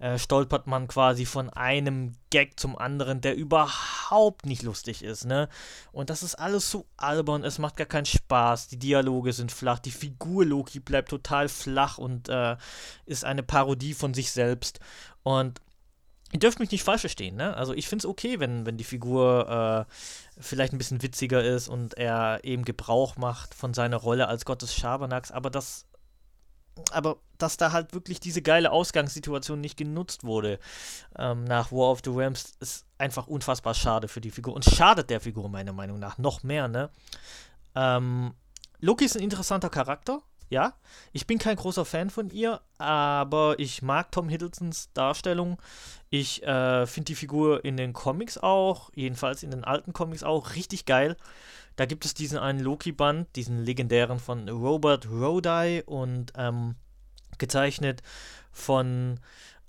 äh, 0.00 0.18
stolpert 0.18 0.66
man 0.66 0.88
quasi 0.88 1.26
von 1.26 1.50
einem 1.50 2.14
Gag 2.30 2.58
zum 2.58 2.76
anderen, 2.76 3.20
der 3.20 3.36
überhaupt 3.36 4.46
nicht 4.46 4.62
lustig 4.62 5.04
ist, 5.04 5.26
ne? 5.26 5.48
Und 5.92 6.10
das 6.10 6.22
ist 6.22 6.34
alles 6.34 6.70
so 6.70 6.86
albern, 6.96 7.44
es 7.44 7.58
macht 7.58 7.76
gar 7.76 7.86
keinen 7.86 8.06
Spaß, 8.06 8.68
die 8.68 8.78
Dialoge 8.78 9.32
sind 9.32 9.52
flach, 9.52 9.78
die 9.78 9.90
Figur 9.90 10.44
Loki 10.44 10.80
bleibt 10.80 11.10
total 11.10 11.48
flach 11.48 11.98
und 11.98 12.28
äh, 12.28 12.56
ist 13.06 13.24
eine 13.24 13.42
Parodie 13.42 13.94
von 13.94 14.14
sich 14.14 14.32
selbst. 14.32 14.80
Und 15.22 15.60
Ihr 16.32 16.38
dürft 16.38 16.60
mich 16.60 16.70
nicht 16.70 16.84
falsch 16.84 17.00
verstehen, 17.00 17.34
ne? 17.34 17.56
Also 17.56 17.74
ich 17.74 17.88
finde 17.88 18.02
es 18.02 18.06
okay, 18.06 18.38
wenn, 18.38 18.64
wenn 18.64 18.76
die 18.76 18.84
Figur 18.84 19.86
äh, 19.88 19.92
vielleicht 20.38 20.72
ein 20.72 20.78
bisschen 20.78 21.02
witziger 21.02 21.42
ist 21.42 21.68
und 21.68 21.98
er 21.98 22.44
eben 22.44 22.64
Gebrauch 22.64 23.16
macht 23.16 23.52
von 23.52 23.74
seiner 23.74 23.96
Rolle 23.96 24.28
als 24.28 24.44
Gott 24.44 24.62
des 24.62 24.72
Schabernacks, 24.72 25.32
aber 25.32 25.50
das 25.50 25.86
aber 26.92 27.18
dass 27.38 27.56
da 27.56 27.72
halt 27.72 27.94
wirklich 27.94 28.20
diese 28.20 28.42
geile 28.42 28.70
Ausgangssituation 28.70 29.60
nicht 29.60 29.76
genutzt 29.76 30.24
wurde 30.24 30.58
ähm, 31.18 31.44
nach 31.44 31.72
War 31.72 31.90
of 31.90 32.00
the 32.04 32.10
Rams, 32.12 32.52
ist 32.60 32.86
einfach 32.98 33.26
unfassbar 33.26 33.74
schade 33.74 34.08
für 34.08 34.20
die 34.20 34.30
Figur 34.30 34.54
und 34.54 34.64
schadet 34.64 35.10
der 35.10 35.20
Figur 35.20 35.48
meiner 35.48 35.72
Meinung 35.72 35.98
nach 35.98 36.18
noch 36.18 36.42
mehr, 36.42 36.68
ne? 36.68 36.90
Ähm, 37.74 38.34
Loki 38.80 39.04
ist 39.04 39.16
ein 39.16 39.22
interessanter 39.22 39.70
Charakter, 39.70 40.22
ja, 40.50 40.74
ich 41.12 41.26
bin 41.28 41.38
kein 41.38 41.56
großer 41.56 41.84
Fan 41.84 42.10
von 42.10 42.28
ihr, 42.28 42.60
aber 42.76 43.54
ich 43.58 43.82
mag 43.82 44.10
Tom 44.10 44.28
Hiddlestons 44.28 44.92
Darstellung. 44.92 45.62
Ich 46.10 46.42
äh, 46.42 46.86
finde 46.86 47.06
die 47.06 47.14
Figur 47.14 47.64
in 47.64 47.76
den 47.76 47.92
Comics 47.92 48.36
auch, 48.36 48.90
jedenfalls 48.94 49.44
in 49.44 49.52
den 49.52 49.64
alten 49.64 49.92
Comics 49.92 50.24
auch, 50.24 50.56
richtig 50.56 50.86
geil. 50.86 51.16
Da 51.76 51.86
gibt 51.86 52.04
es 52.04 52.14
diesen 52.14 52.36
einen 52.36 52.58
Loki-Band, 52.58 53.36
diesen 53.36 53.64
legendären 53.64 54.18
von 54.18 54.48
Robert 54.48 55.08
Rodai 55.08 55.84
und 55.86 56.32
ähm, 56.36 56.74
gezeichnet 57.38 58.02
von 58.50 59.20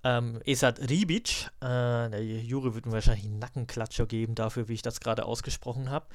ähm, 0.03 0.41
Esat 0.45 0.79
Ribic. 0.89 1.49
Äh, 1.61 2.09
der 2.09 2.23
Juri 2.23 2.73
wird 2.73 2.85
mir 2.85 2.93
wahrscheinlich 2.93 3.25
einen 3.25 3.39
Nackenklatscher 3.39 4.05
geben 4.05 4.35
dafür, 4.35 4.67
wie 4.67 4.73
ich 4.73 4.81
das 4.81 4.99
gerade 4.99 5.25
ausgesprochen 5.25 5.89
habe. 5.89 6.07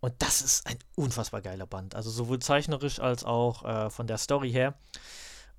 Und 0.00 0.14
das 0.18 0.42
ist 0.42 0.66
ein 0.66 0.78
unfassbar 0.96 1.40
geiler 1.40 1.66
Band. 1.66 1.94
Also 1.94 2.10
sowohl 2.10 2.38
zeichnerisch 2.38 3.00
als 3.00 3.24
auch 3.24 3.64
äh, 3.64 3.90
von 3.90 4.06
der 4.06 4.18
Story 4.18 4.50
her. 4.50 4.74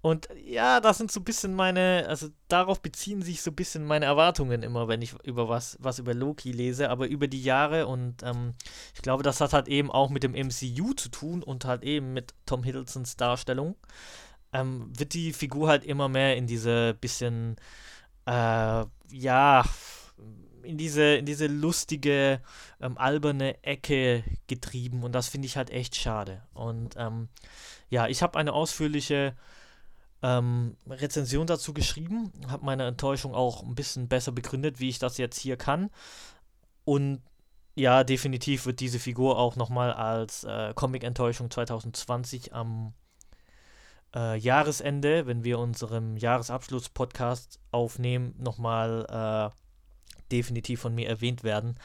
Und 0.05 0.29
ja, 0.45 0.81
das 0.81 0.99
sind 0.99 1.11
so 1.11 1.19
ein 1.19 1.23
bisschen 1.23 1.55
meine, 1.55 2.05
also 2.07 2.27
darauf 2.47 2.79
beziehen 2.79 3.23
sich 3.23 3.41
so 3.41 3.49
ein 3.49 3.55
bisschen 3.55 3.83
meine 3.83 4.05
Erwartungen 4.05 4.61
immer, 4.61 4.87
wenn 4.87 5.01
ich 5.01 5.15
über 5.23 5.49
was, 5.49 5.77
was 5.79 5.97
über 5.97 6.13
Loki 6.13 6.51
lese, 6.51 6.91
aber 6.91 7.07
über 7.07 7.27
die 7.27 7.41
Jahre 7.41 7.87
und 7.87 8.21
ähm, 8.21 8.53
ich 8.93 9.01
glaube, 9.01 9.23
das 9.23 9.41
hat 9.41 9.53
halt 9.53 9.67
eben 9.67 9.89
auch 9.89 10.11
mit 10.11 10.21
dem 10.21 10.33
MCU 10.33 10.93
zu 10.93 11.09
tun 11.09 11.41
und 11.41 11.65
halt 11.65 11.81
eben 11.81 12.13
mit 12.13 12.35
Tom 12.45 12.63
Hiddlestons 12.63 13.15
Darstellung 13.15 13.77
ähm, 14.55 14.91
wird 14.97 15.13
die 15.13 15.33
Figur 15.33 15.67
halt 15.67 15.83
immer 15.83 16.07
mehr 16.07 16.37
in 16.37 16.47
diese 16.47 16.93
bisschen, 16.93 17.57
äh, 18.25 18.85
ja, 19.11 19.65
in 20.63 20.77
diese, 20.77 21.15
in 21.15 21.25
diese 21.25 21.47
lustige, 21.47 22.41
ähm, 22.79 22.97
alberne 22.97 23.61
Ecke 23.63 24.23
getrieben 24.47 25.03
und 25.03 25.11
das 25.13 25.27
finde 25.27 25.47
ich 25.47 25.57
halt 25.57 25.69
echt 25.69 25.95
schade. 25.95 26.41
Und 26.53 26.95
ähm, 26.97 27.27
ja, 27.89 28.07
ich 28.07 28.23
habe 28.23 28.39
eine 28.39 28.53
ausführliche 28.53 29.35
ähm, 30.23 30.77
Rezension 30.87 31.47
dazu 31.47 31.73
geschrieben, 31.73 32.31
habe 32.47 32.65
meine 32.65 32.87
Enttäuschung 32.87 33.35
auch 33.35 33.61
ein 33.61 33.75
bisschen 33.75 34.07
besser 34.07 34.31
begründet, 34.31 34.79
wie 34.79 34.89
ich 34.89 34.99
das 34.99 35.17
jetzt 35.17 35.37
hier 35.39 35.57
kann. 35.57 35.91
Und 36.85 37.21
ja, 37.75 38.05
definitiv 38.05 38.65
wird 38.65 38.79
diese 38.79 38.99
Figur 38.99 39.37
auch 39.37 39.57
nochmal 39.57 39.91
als 39.91 40.45
äh, 40.45 40.73
Comic-Enttäuschung 40.73 41.51
2020 41.51 42.53
am 42.53 42.93
äh, 44.15 44.37
Jahresende, 44.37 45.27
wenn 45.27 45.43
wir 45.43 45.59
unseren 45.59 46.17
Jahresabschluss-Podcast 46.17 47.59
aufnehmen, 47.71 48.33
nochmal 48.37 49.51
äh, 49.53 50.31
definitiv 50.31 50.81
von 50.81 50.95
mir 50.95 51.07
erwähnt 51.07 51.43
werden. 51.43 51.77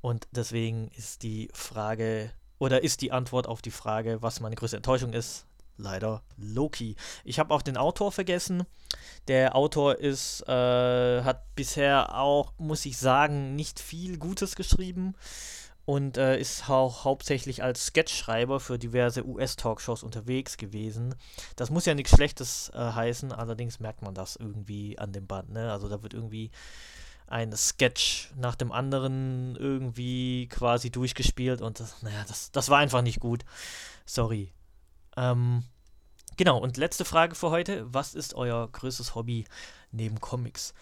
Und 0.00 0.28
deswegen 0.30 0.88
ist 0.96 1.22
die 1.22 1.48
Frage 1.52 2.32
oder 2.58 2.82
ist 2.82 3.02
die 3.02 3.12
Antwort 3.12 3.46
auf 3.46 3.60
die 3.60 3.70
Frage, 3.70 4.22
was 4.22 4.40
meine 4.40 4.54
größte 4.54 4.76
Enttäuschung 4.76 5.12
ist, 5.12 5.46
leider 5.76 6.22
Loki. 6.36 6.96
Ich 7.24 7.38
habe 7.38 7.52
auch 7.52 7.62
den 7.62 7.76
Autor 7.76 8.12
vergessen. 8.12 8.64
Der 9.28 9.56
Autor 9.56 9.98
ist, 9.98 10.46
äh, 10.48 11.22
hat 11.22 11.54
bisher 11.56 12.14
auch, 12.16 12.52
muss 12.58 12.86
ich 12.86 12.98
sagen, 12.98 13.56
nicht 13.56 13.80
viel 13.80 14.18
Gutes 14.18 14.54
geschrieben 14.54 15.14
und 15.84 16.16
äh, 16.16 16.38
ist 16.38 16.68
auch 16.70 17.04
hauptsächlich 17.04 17.62
als 17.62 17.86
Sketchschreiber 17.86 18.60
für 18.60 18.78
diverse 18.78 19.26
US-Talkshows 19.26 20.02
unterwegs 20.02 20.56
gewesen. 20.56 21.14
Das 21.56 21.70
muss 21.70 21.86
ja 21.86 21.94
nichts 21.94 22.14
Schlechtes 22.14 22.70
äh, 22.74 22.78
heißen, 22.78 23.32
allerdings 23.32 23.80
merkt 23.80 24.02
man 24.02 24.14
das 24.14 24.36
irgendwie 24.36 24.98
an 24.98 25.12
dem 25.12 25.26
Band. 25.26 25.50
Ne? 25.50 25.72
Also 25.72 25.88
da 25.88 26.02
wird 26.02 26.14
irgendwie 26.14 26.50
ein 27.26 27.56
Sketch 27.56 28.30
nach 28.36 28.54
dem 28.54 28.70
anderen 28.70 29.56
irgendwie 29.56 30.48
quasi 30.48 30.90
durchgespielt 30.90 31.62
und 31.62 31.80
das, 31.80 32.02
naja, 32.02 32.24
das, 32.28 32.52
das 32.52 32.68
war 32.68 32.78
einfach 32.78 33.02
nicht 33.02 33.20
gut. 33.20 33.44
Sorry. 34.04 34.52
Ähm, 35.16 35.64
genau, 36.36 36.58
und 36.58 36.76
letzte 36.76 37.04
Frage 37.04 37.34
für 37.34 37.50
heute. 37.50 37.92
Was 37.92 38.14
ist 38.14 38.34
euer 38.34 38.68
größtes 38.70 39.14
Hobby 39.14 39.46
neben 39.90 40.20
Comics? 40.20 40.74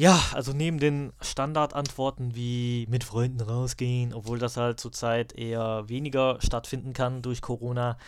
Ja, 0.00 0.18
also 0.32 0.54
neben 0.54 0.80
den 0.80 1.12
Standardantworten 1.20 2.34
wie 2.34 2.86
mit 2.88 3.04
Freunden 3.04 3.42
rausgehen, 3.42 4.14
obwohl 4.14 4.38
das 4.38 4.56
halt 4.56 4.80
zurzeit 4.80 5.34
eher 5.34 5.90
weniger 5.90 6.38
stattfinden 6.40 6.94
kann 6.94 7.20
durch 7.20 7.42
Corona, 7.42 7.98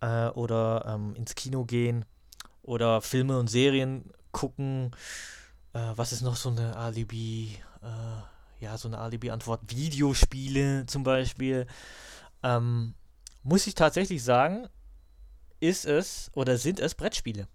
äh, 0.00 0.28
oder 0.28 0.86
ähm, 0.86 1.14
ins 1.16 1.34
Kino 1.34 1.66
gehen 1.66 2.06
oder 2.62 3.02
Filme 3.02 3.38
und 3.38 3.48
Serien 3.48 4.10
gucken. 4.32 4.92
Äh, 5.74 5.92
was 5.96 6.12
ist 6.12 6.22
noch 6.22 6.36
so 6.36 6.48
eine 6.48 6.74
Alibi, 6.74 7.58
äh, 7.82 8.64
ja, 8.64 8.78
so 8.78 8.88
eine 8.88 8.96
Alibi-Antwort? 8.96 9.60
Videospiele 9.66 10.86
zum 10.86 11.02
Beispiel. 11.02 11.66
Ähm, 12.42 12.94
muss 13.42 13.66
ich 13.66 13.74
tatsächlich 13.74 14.24
sagen, 14.24 14.66
ist 15.60 15.84
es 15.84 16.30
oder 16.32 16.56
sind 16.56 16.80
es 16.80 16.94
Brettspiele. 16.94 17.48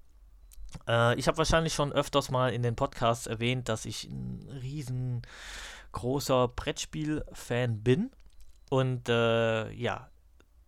Äh, 0.88 1.20
ich 1.20 1.28
habe 1.28 1.38
wahrscheinlich 1.38 1.74
schon 1.74 1.92
öfters 1.92 2.32
mal 2.32 2.54
in 2.54 2.64
den 2.64 2.76
Podcasts 2.76 3.28
erwähnt, 3.28 3.70
dass 3.70 3.86
ich 3.86 4.06
ein 4.06 4.48
riesengroßer 4.62 6.48
Brettspiel-Fan 6.50 7.84
bin. 7.84 8.12
Und 8.70 9.10
äh, 9.10 9.72
ja, 9.72 10.10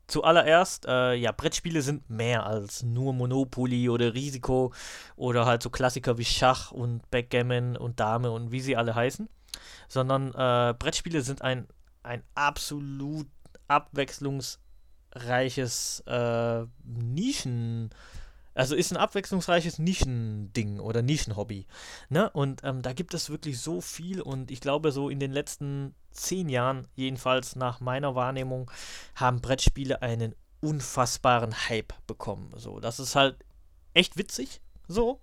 zuallererst, 0.08 0.86
äh, 0.88 1.14
ja, 1.16 1.32
Brettspiele 1.32 1.82
sind 1.82 2.10
mehr 2.10 2.46
als 2.46 2.84
nur 2.84 3.14
Monopoly 3.14 3.90
oder 3.90 4.14
Risiko 4.14 4.74
oder 5.16 5.46
halt 5.46 5.64
so 5.64 5.70
Klassiker 5.70 6.18
wie 6.18 6.26
Schach 6.26 6.72
und 6.72 7.10
Backgammon 7.10 7.78
und 7.78 8.00
Dame 8.00 8.32
und 8.32 8.52
wie 8.52 8.62
sie 8.62 8.78
alle 8.78 8.96
heißen, 8.96 9.28
sondern 9.88 10.34
äh, 10.34 10.74
Brettspiele 10.78 11.22
sind 11.22 11.42
ein, 11.42 11.68
ein 12.04 12.24
absolut 12.36 13.28
abwechslungsreiches 13.68 16.04
äh, 16.06 16.66
Nischen- 16.86 17.90
also 18.56 18.74
ist 18.74 18.92
ein 18.92 18.98
abwechslungsreiches 18.98 19.80
Nischending 19.80 20.80
oder 20.80 21.02
Nischenhobby. 21.02 21.68
Ne? 22.10 22.30
Und 22.32 22.62
ähm, 22.64 22.82
da 22.82 22.94
gibt 22.94 23.14
es 23.14 23.30
wirklich 23.30 23.60
so 23.60 23.82
viel 23.82 24.22
und 24.22 24.50
ich 24.50 24.62
glaube, 24.62 24.92
so 24.94 25.10
in 25.10 25.20
den 25.20 25.32
letzten 25.32 25.94
zehn 26.12 26.48
Jahren, 26.48 26.88
jedenfalls 26.96 27.58
nach 27.58 27.82
meiner 27.82 28.16
Wahrnehmung, 28.16 28.72
haben 29.14 29.42
Brettspiele 29.42 30.02
einen 30.02 30.34
unfassbaren 30.62 31.68
Hype 31.70 31.94
bekommen. 32.08 32.52
So, 32.56 32.80
das 32.80 33.00
ist 33.00 33.16
halt 33.16 33.38
echt 33.94 34.18
witzig, 34.18 34.62
so. 34.88 35.20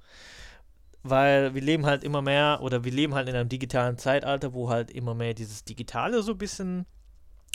Weil 1.02 1.54
wir 1.54 1.62
leben 1.62 1.86
halt 1.86 2.04
immer 2.04 2.22
mehr 2.22 2.60
oder 2.62 2.84
wir 2.84 2.92
leben 2.92 3.14
halt 3.14 3.28
in 3.28 3.34
einem 3.34 3.48
digitalen 3.48 3.98
Zeitalter, 3.98 4.52
wo 4.52 4.68
halt 4.68 4.90
immer 4.90 5.14
mehr 5.14 5.34
dieses 5.34 5.64
Digitale 5.64 6.22
so 6.22 6.32
ein 6.32 6.38
bisschen 6.38 6.86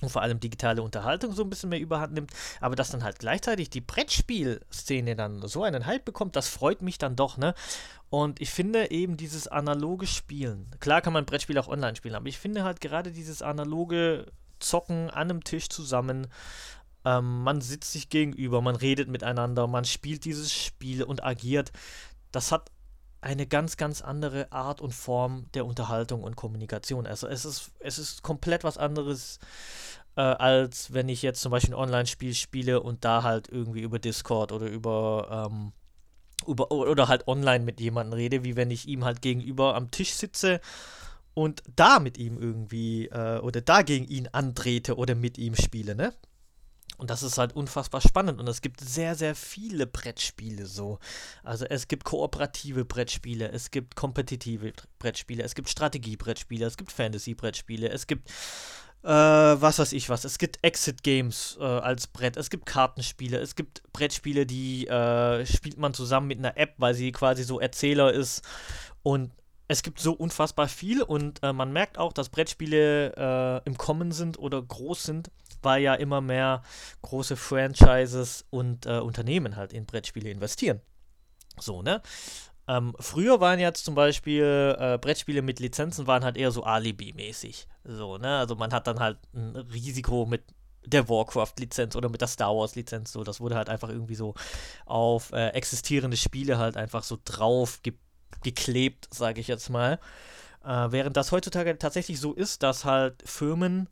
und 0.02 0.10
vor 0.10 0.22
allem 0.22 0.40
digitale 0.40 0.82
Unterhaltung 0.82 1.34
so 1.34 1.44
ein 1.44 1.50
bisschen 1.50 1.70
mehr 1.70 1.80
überhand 1.80 2.14
nimmt, 2.14 2.32
aber 2.62 2.76
dass 2.76 2.92
dann 2.92 3.04
halt 3.04 3.20
gleichzeitig 3.20 3.70
die 3.70 3.82
Brettspielszene 3.82 5.16
dann 5.16 5.48
so 5.48 5.64
einen 5.64 5.86
Hype 5.86 6.06
bekommt, 6.06 6.36
das 6.36 6.48
freut 6.48 6.82
mich 6.82 6.98
dann 6.98 7.16
doch, 7.16 7.38
ne? 7.38 7.56
Und 8.10 8.40
ich 8.40 8.52
finde 8.52 8.92
eben 8.92 9.18
dieses 9.18 9.48
analoge 9.48 10.08
Spielen, 10.08 10.68
klar 10.80 11.02
kann 11.02 11.14
man 11.14 11.26
Brettspiele 11.26 11.60
auch 11.60 11.68
online 11.68 11.96
spielen, 11.96 12.16
aber 12.16 12.28
ich 12.28 12.38
finde 12.38 12.64
halt 12.64 12.80
gerade 12.80 13.12
dieses 13.12 13.42
analoge 13.42 14.28
Zocken 14.60 15.10
an 15.10 15.30
einem 15.30 15.44
Tisch 15.44 15.70
zusammen, 15.70 16.28
ähm, 17.04 17.44
man 17.44 17.62
sitzt 17.62 17.92
sich 17.92 18.10
gegenüber, 18.10 18.62
man 18.62 18.76
redet 18.76 19.10
miteinander, 19.10 19.66
man 19.68 19.86
spielt 19.86 20.26
dieses 20.26 20.54
Spiel 20.54 21.04
und 21.04 21.24
agiert, 21.24 21.72
das 22.32 22.52
hat 22.52 22.70
eine 23.28 23.46
ganz, 23.46 23.76
ganz 23.76 24.02
andere 24.02 24.52
Art 24.54 24.80
und 24.80 24.94
Form 24.94 25.48
der 25.54 25.66
Unterhaltung 25.66 26.24
und 26.24 26.38
Kommunikation. 26.38 27.06
Also 27.06 27.28
es 27.28 27.44
ist, 27.44 27.72
es 27.80 28.00
ist 28.00 28.24
komplett 28.24 28.64
was 28.64 28.78
anderes, 28.78 29.40
äh, 30.16 30.22
als 30.22 30.94
wenn 30.94 31.10
ich 31.10 31.24
jetzt 31.24 31.42
zum 31.42 31.52
Beispiel 31.52 31.74
ein 31.74 31.80
Online-Spiel 31.80 32.34
spiele 32.34 32.82
und 32.82 33.04
da 33.04 33.24
halt 33.24 33.50
irgendwie 33.50 33.82
über 33.82 34.00
Discord 34.00 34.54
oder 34.54 34.68
über, 34.68 35.50
ähm, 35.52 35.74
über 36.48 36.72
oder 36.72 37.10
halt 37.10 37.28
online 37.28 37.66
mit 37.66 37.82
jemandem 37.82 38.14
rede, 38.14 38.46
wie 38.46 38.56
wenn 38.56 38.72
ich 38.72 38.88
ihm 38.88 39.04
halt 39.04 39.22
gegenüber 39.22 39.76
am 39.76 39.92
Tisch 39.92 40.14
sitze 40.14 40.62
und 41.34 41.64
da 41.76 42.00
mit 42.00 42.18
ihm 42.18 42.42
irgendwie 42.42 43.08
äh, 43.08 43.40
oder 43.40 43.60
da 43.60 43.82
gegen 43.82 44.08
ihn 44.08 44.30
antrete 44.32 44.96
oder 44.96 45.16
mit 45.16 45.38
ihm 45.38 45.56
spiele, 45.56 45.96
ne? 45.96 46.14
Und 46.98 47.12
das 47.12 47.22
ist 47.22 47.38
halt 47.38 47.56
unfassbar 47.56 48.02
spannend. 48.02 48.40
Und 48.40 48.48
es 48.48 48.62
gibt 48.62 48.82
sehr, 48.82 49.16
sehr 49.16 49.36
viele 49.36 49.86
Brettspiele 49.86 50.66
so. 50.66 51.00
Also 51.44 51.66
es 51.66 51.88
gibt 51.88 52.04
kooperative 52.04 52.86
Brettspiele, 52.86 53.52
es 53.52 53.72
gibt 53.72 53.96
kompetitive 53.96 54.74
Brettspiele, 55.00 55.44
es 55.44 55.54
gibt 55.54 55.70
Strategie-Brettspiele, 55.70 56.66
es 56.66 56.76
gibt 56.76 56.92
Fantasy-Brettspiele, 56.92 57.90
es 57.90 58.08
gibt 58.08 58.30
äh, 59.04 59.10
was 59.10 59.78
weiß 59.80 59.94
ich 59.94 60.10
was. 60.10 60.26
Es 60.26 60.40
gibt 60.40 60.58
Exit-Games 60.64 61.58
äh, 61.60 61.64
als 61.64 62.08
Brett, 62.08 62.36
es 62.36 62.50
gibt 62.50 62.66
Kartenspiele, 62.66 63.38
es 63.38 63.56
gibt 63.56 63.84
Brettspiele, 63.94 64.46
die 64.46 64.88
äh, 64.88 65.46
spielt 65.46 65.78
man 65.78 65.94
zusammen 65.94 66.28
mit 66.28 66.40
einer 66.40 66.58
App, 66.58 66.74
weil 66.78 66.96
sie 66.96 67.12
quasi 67.12 67.44
so 67.44 67.60
Erzähler 67.60 68.12
ist. 68.12 68.42
Und 69.04 69.32
es 69.68 69.84
gibt 69.84 70.00
so 70.00 70.14
unfassbar 70.14 70.68
viel 70.68 71.02
und 71.02 71.44
äh, 71.44 71.54
man 71.54 71.74
merkt 71.74 71.98
auch, 71.98 72.14
dass 72.14 72.30
Brettspiele 72.30 73.14
äh, 73.16 73.68
im 73.68 73.78
Kommen 73.78 74.12
sind 74.12 74.40
oder 74.40 74.62
groß 74.62 75.04
sind 75.04 75.30
weil 75.62 75.82
ja 75.82 75.96
immer 75.96 76.22
mehr 76.22 76.64
große 77.02 77.36
Franchises 77.36 78.46
und 78.50 78.86
äh, 78.86 79.00
Unternehmen 79.00 79.56
halt 79.56 79.74
in 79.74 79.86
Brettspiele 79.86 80.30
investieren. 80.30 80.82
So, 81.60 81.82
ne? 81.82 82.02
Ähm, 82.68 82.96
früher 83.00 83.40
waren 83.40 83.60
jetzt 83.60 83.86
zum 83.86 83.96
Beispiel 83.96 84.76
äh, 84.78 84.98
Brettspiele 84.98 85.42
mit 85.42 85.60
Lizenzen 85.60 86.06
waren 86.06 86.24
halt 86.24 86.38
eher 86.38 86.52
so 86.52 86.64
Alibi-mäßig. 86.64 87.68
So, 87.86 88.18
ne? 88.18 88.38
Also 88.38 88.56
man 88.56 88.74
hat 88.74 88.88
dann 88.88 89.00
halt 89.00 89.18
ein 89.34 89.56
Risiko 89.56 90.26
mit 90.26 90.44
der 90.86 91.08
Warcraft-Lizenz 91.10 91.96
oder 91.96 92.10
mit 92.10 92.22
der 92.22 92.28
Star 92.28 92.56
Wars-Lizenz. 92.56 93.12
So, 93.12 93.24
das 93.24 93.40
wurde 93.40 93.56
halt 93.56 93.70
einfach 93.70 93.90
irgendwie 93.90 94.16
so 94.16 94.36
auf 94.86 95.32
äh, 95.32 95.50
existierende 95.50 96.18
Spiele 96.18 96.58
halt 96.58 96.78
einfach 96.78 97.04
so 97.04 97.18
drauf 97.24 97.82
ge 97.84 97.94
geklebt, 98.44 99.08
sage 99.14 99.42
ich 99.42 99.48
jetzt 99.48 99.70
mal. 99.70 100.00
Äh, 100.64 100.92
während 100.92 101.18
das 101.18 101.32
heutzutage 101.32 101.78
tatsächlich 101.78 102.20
so 102.20 102.34
ist, 102.34 102.64
dass 102.64 102.86
halt 102.86 103.24
Firmen 103.28 103.88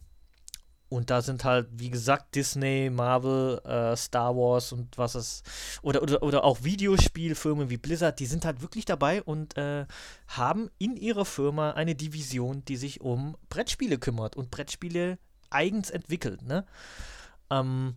und 0.87 1.09
da 1.09 1.21
sind 1.21 1.43
halt, 1.43 1.67
wie 1.71 1.89
gesagt, 1.89 2.35
Disney, 2.35 2.89
Marvel, 2.89 3.59
äh, 3.65 3.95
Star 3.97 4.35
Wars 4.35 4.71
und 4.71 4.97
was 4.97 5.15
es. 5.15 5.43
Oder, 5.81 6.03
oder, 6.03 6.21
oder 6.21 6.43
auch 6.43 6.63
Videospielfirmen 6.63 7.69
wie 7.69 7.77
Blizzard, 7.77 8.19
die 8.19 8.27
sind 8.27 8.45
halt 8.45 8.61
wirklich 8.61 8.85
dabei 8.85 9.23
und 9.23 9.57
äh, 9.57 9.87
haben 10.27 10.69
in 10.77 10.95
ihrer 10.95 11.25
Firma 11.25 11.71
eine 11.71 11.95
Division, 11.95 12.63
die 12.65 12.77
sich 12.77 13.01
um 13.01 13.35
Brettspiele 13.49 13.97
kümmert 13.97 14.35
und 14.35 14.51
Brettspiele 14.51 15.17
eigens 15.49 15.89
entwickelt. 15.89 16.43
Ne? 16.43 16.65
Ähm, 17.49 17.95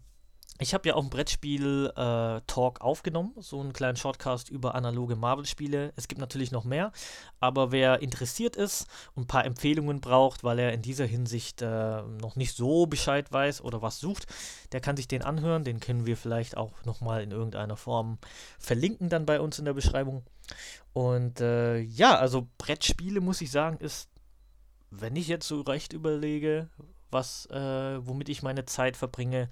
ich 0.61 0.75
habe 0.75 0.89
ja 0.89 0.95
auch 0.95 1.03
ein 1.03 1.11
Brettspiel-Talk 1.11 2.79
äh, 2.79 2.83
aufgenommen, 2.83 3.33
so 3.39 3.61
einen 3.61 3.73
kleinen 3.73 3.97
Shortcast 3.97 4.51
über 4.51 4.75
analoge 4.75 5.15
Marvel-Spiele. 5.15 5.93
Es 5.95 6.09
gibt 6.09 6.21
natürlich 6.21 6.51
noch 6.51 6.65
mehr, 6.65 6.93
aber 7.39 7.71
wer 7.71 8.03
interessiert 8.03 8.57
ist 8.57 8.87
und 9.15 9.25
ein 9.25 9.27
paar 9.29 9.45
Empfehlungen 9.45 10.01
braucht, 10.01 10.43
weil 10.43 10.59
er 10.59 10.73
in 10.73 10.83
dieser 10.83 11.07
Hinsicht 11.07 11.63
äh, 11.63 12.03
noch 12.03 12.35
nicht 12.35 12.57
so 12.57 12.87
Bescheid 12.87 13.31
weiß 13.31 13.63
oder 13.63 13.83
was 13.83 14.01
sucht, 14.01 14.27
der 14.73 14.81
kann 14.81 14.97
sich 14.97 15.07
den 15.07 15.23
anhören. 15.23 15.63
Den 15.63 15.81
können 15.81 16.07
wir 16.07 16.17
vielleicht 16.17 16.57
auch 16.57 16.73
nochmal 16.85 17.23
in 17.23 17.31
irgendeiner 17.31 17.77
Form 17.77 18.19
verlinken 18.59 19.09
dann 19.09 19.27
bei 19.27 19.41
uns 19.41 19.59
in 19.59 19.65
der 19.65 19.75
Beschreibung. 19.75 20.25
Und 20.93 21.41
äh, 21.41 21.79
ja, 21.79 22.17
also 22.17 22.49
Brettspiele, 22.59 23.21
muss 23.21 23.41
ich 23.41 23.51
sagen, 23.51 23.79
ist, 23.79 24.09
wenn 24.91 25.15
ich 25.15 25.29
jetzt 25.29 25.47
so 25.47 25.61
recht 25.61 25.93
überlege, 25.93 26.69
was, 27.11 27.47
äh, 27.47 28.07
womit 28.07 28.29
ich 28.29 28.43
meine 28.43 28.65
Zeit 28.65 28.97
verbringe, 28.97 29.49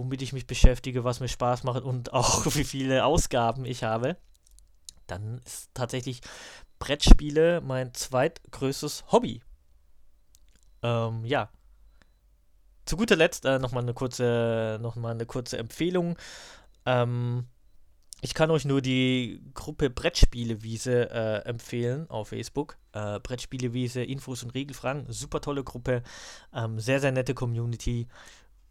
womit 0.00 0.22
ich 0.22 0.32
mich 0.32 0.46
beschäftige, 0.46 1.04
was 1.04 1.20
mir 1.20 1.28
Spaß 1.28 1.64
macht 1.64 1.82
und 1.82 2.12
auch 2.14 2.46
wie 2.54 2.64
viele 2.64 3.04
Ausgaben 3.04 3.66
ich 3.66 3.84
habe, 3.84 4.16
dann 5.06 5.38
ist 5.44 5.68
tatsächlich 5.74 6.22
Brettspiele 6.78 7.60
mein 7.60 7.92
zweitgrößtes 7.92 9.04
Hobby. 9.12 9.42
Ähm, 10.82 11.24
ja. 11.26 11.50
Zu 12.86 12.96
guter 12.96 13.16
Letzt 13.16 13.44
äh, 13.44 13.58
nochmal 13.58 13.82
eine 13.82 13.92
kurze, 13.92 14.78
noch 14.80 14.96
mal 14.96 15.10
eine 15.10 15.26
kurze 15.26 15.58
Empfehlung. 15.58 16.16
Ähm, 16.86 17.46
ich 18.22 18.32
kann 18.34 18.50
euch 18.50 18.64
nur 18.64 18.80
die 18.80 19.42
Gruppe 19.52 19.90
Brettspielewiese 19.90 21.10
äh, 21.10 21.48
empfehlen 21.48 22.08
auf 22.08 22.28
Facebook. 22.28 22.78
Äh, 22.92 23.20
Brettspielewiese, 23.20 24.02
Infos 24.02 24.42
und 24.42 24.54
Regelfragen. 24.54 25.04
Super 25.08 25.40
tolle 25.40 25.62
Gruppe. 25.62 26.02
Ähm, 26.54 26.80
sehr, 26.80 27.00
sehr 27.00 27.12
nette 27.12 27.34
Community. 27.34 28.08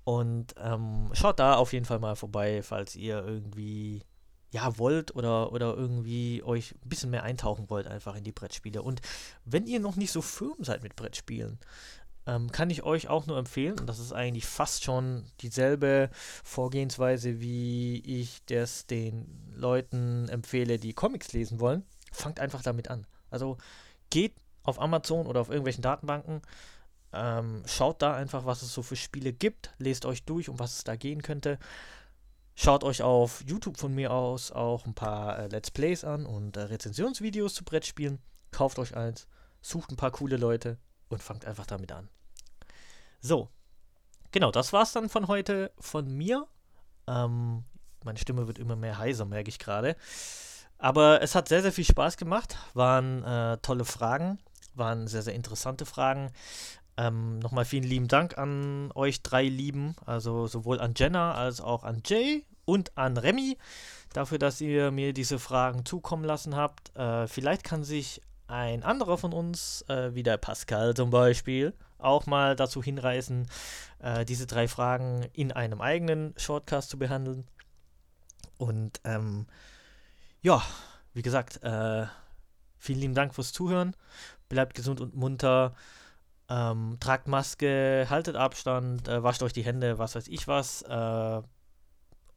Und 0.10 0.56
ähm, 0.58 1.12
schaut 1.14 1.38
da 1.38 1.54
auf 1.54 1.72
jeden 1.72 1.86
Fall 1.86 2.00
mal 2.00 2.16
vorbei, 2.16 2.64
falls 2.64 2.96
ihr 2.96 3.24
irgendwie 3.24 4.02
ja 4.50 4.80
wollt 4.80 5.16
oder, 5.16 5.52
oder 5.52 5.76
irgendwie 5.76 6.42
euch 6.42 6.74
ein 6.84 6.90
bisschen 6.90 7.12
mehr 7.12 7.22
eintauchen 7.22 7.70
wollt 7.70 7.86
einfach 7.86 8.16
in 8.16 8.24
die 8.24 8.32
Brettspiele. 8.32 8.82
Und 8.82 9.02
wenn 9.46 9.68
ihr 9.68 9.80
noch 9.80 9.98
nicht 9.98 10.12
so 10.12 10.24
firm 10.24 10.64
seid 10.64 10.82
mit 10.82 10.96
Brettspielen, 10.96 11.60
ähm, 12.26 12.52
kann 12.52 12.72
ich 12.72 12.82
euch 12.82 13.08
auch 13.08 13.28
nur 13.28 13.38
empfehlen, 13.38 13.80
und 13.80 13.86
das 13.86 14.00
ist 14.00 14.12
eigentlich 14.12 14.48
fast 14.48 14.84
schon 14.84 15.26
dieselbe 15.42 16.10
Vorgehensweise, 16.44 17.40
wie 17.40 18.00
ich 18.00 18.44
das 18.48 18.88
den 18.88 19.28
Leuten 19.54 20.28
empfehle, 20.30 20.80
die 20.80 20.94
Comics 20.94 21.34
lesen 21.34 21.60
wollen, 21.60 21.84
fangt 22.12 22.40
einfach 22.40 22.64
damit 22.64 22.90
an. 22.90 23.06
Also 23.30 23.60
geht 24.10 24.34
auf 24.64 24.82
Amazon 24.82 25.28
oder 25.28 25.42
auf 25.42 25.50
irgendwelchen 25.50 25.84
Datenbanken, 25.84 26.42
ähm, 27.14 27.64
schaut 27.66 28.02
da 28.02 28.16
einfach, 28.16 28.46
was 28.46 28.62
es 28.62 28.74
so 28.74 28.82
für 28.82 28.96
Spiele 28.96 29.34
gibt, 29.34 29.74
lest 29.78 30.06
euch 30.06 30.24
durch, 30.24 30.50
um 30.50 30.60
was 30.60 30.78
es 30.78 30.84
da 30.84 30.96
gehen 30.96 31.22
könnte. 31.22 31.58
Schaut 32.56 32.84
euch 32.84 33.02
auf 33.02 33.42
YouTube 33.48 33.78
von 33.78 33.96
mir 33.96 34.12
aus 34.12 34.52
auch 34.52 34.86
ein 34.86 34.94
paar 34.94 35.40
äh, 35.40 35.48
Let's 35.48 35.72
Plays 35.72 36.04
an 36.04 36.26
und 36.26 36.58
äh, 36.58 36.62
Rezensionsvideos 36.62 37.54
zu 37.54 37.64
Brettspielen. 37.64 38.20
Kauft 38.52 38.80
euch 38.80 38.98
eins, 38.98 39.28
sucht 39.62 39.92
ein 39.92 39.96
paar 39.96 40.12
coole 40.12 40.38
Leute 40.38 40.78
und 41.08 41.24
fangt 41.24 41.46
einfach 41.46 41.66
damit 41.66 41.92
an. 41.92 42.10
So, 43.22 43.50
genau, 44.32 44.52
das 44.52 44.74
war's 44.74 44.92
dann 44.92 45.10
von 45.10 45.28
heute 45.28 45.72
von 45.80 46.12
mir. 46.14 46.48
Ähm, 47.08 47.64
meine 48.04 48.20
Stimme 48.20 48.48
wird 48.48 48.60
immer 48.60 48.76
mehr 48.76 48.98
heiser, 48.98 49.26
merke 49.26 49.50
ich 49.50 49.60
gerade. 49.60 49.96
Aber 50.78 51.22
es 51.22 51.36
hat 51.36 51.50
sehr, 51.50 51.62
sehr 51.62 51.74
viel 51.74 51.86
Spaß 51.86 52.18
gemacht. 52.18 52.58
Waren 52.74 53.24
äh, 53.24 53.58
tolle 53.58 53.86
Fragen, 53.86 54.40
waren 54.74 55.08
sehr, 55.08 55.22
sehr 55.22 55.34
interessante 55.34 55.86
Fragen. 55.86 56.32
Ähm, 57.00 57.40
Nochmal 57.40 57.64
vielen 57.64 57.86
lieben 57.86 58.10
Dank 58.10 58.38
an 58.38 58.92
euch 58.94 59.24
drei 59.24 59.44
Lieben, 59.44 59.96
also 60.06 60.48
sowohl 60.48 60.82
an 60.82 60.94
Jenna 60.98 61.34
als 61.34 61.62
auch 61.62 61.86
an 61.86 62.02
Jay 62.06 62.46
und 62.66 62.98
an 62.98 63.16
Remy 63.16 63.58
dafür, 64.12 64.38
dass 64.38 64.60
ihr 64.60 64.92
mir 64.92 65.14
diese 65.14 65.40
Fragen 65.40 65.86
zukommen 65.86 66.26
lassen 66.26 66.58
habt. 66.58 66.94
Äh, 66.98 67.28
vielleicht 67.28 67.64
kann 67.64 67.86
sich 67.86 68.22
ein 68.48 68.84
anderer 68.84 69.18
von 69.18 69.32
uns, 69.32 69.86
äh, 69.88 70.14
wie 70.14 70.24
der 70.24 70.36
Pascal 70.36 70.94
zum 70.94 71.10
Beispiel, 71.10 71.74
auch 72.00 72.26
mal 72.26 72.58
dazu 72.58 72.84
hinreißen, 72.84 73.48
äh, 74.00 74.26
diese 74.26 74.46
drei 74.46 74.68
Fragen 74.68 75.26
in 75.32 75.54
einem 75.54 75.80
eigenen 75.80 76.34
Shortcast 76.36 76.90
zu 76.90 77.00
behandeln. 77.00 77.48
Und 78.58 79.00
ähm, 79.06 79.46
ja, 80.42 80.62
wie 81.14 81.22
gesagt, 81.22 81.64
äh, 81.64 82.08
vielen 82.78 83.00
lieben 83.00 83.16
Dank 83.16 83.36
fürs 83.36 83.54
Zuhören. 83.54 83.96
Bleibt 84.50 84.74
gesund 84.74 85.00
und 85.00 85.16
munter. 85.16 85.76
Ähm, 86.50 86.98
tragt 87.00 87.28
Maske, 87.28 88.08
haltet 88.10 88.36
Abstand, 88.36 89.08
äh, 89.08 89.22
wascht 89.22 89.44
euch 89.44 89.54
die 89.54 89.64
Hände, 89.64 90.00
was 90.00 90.16
weiß 90.16 90.28
ich 90.28 90.48
was. 90.48 90.82
Äh, 90.82 91.42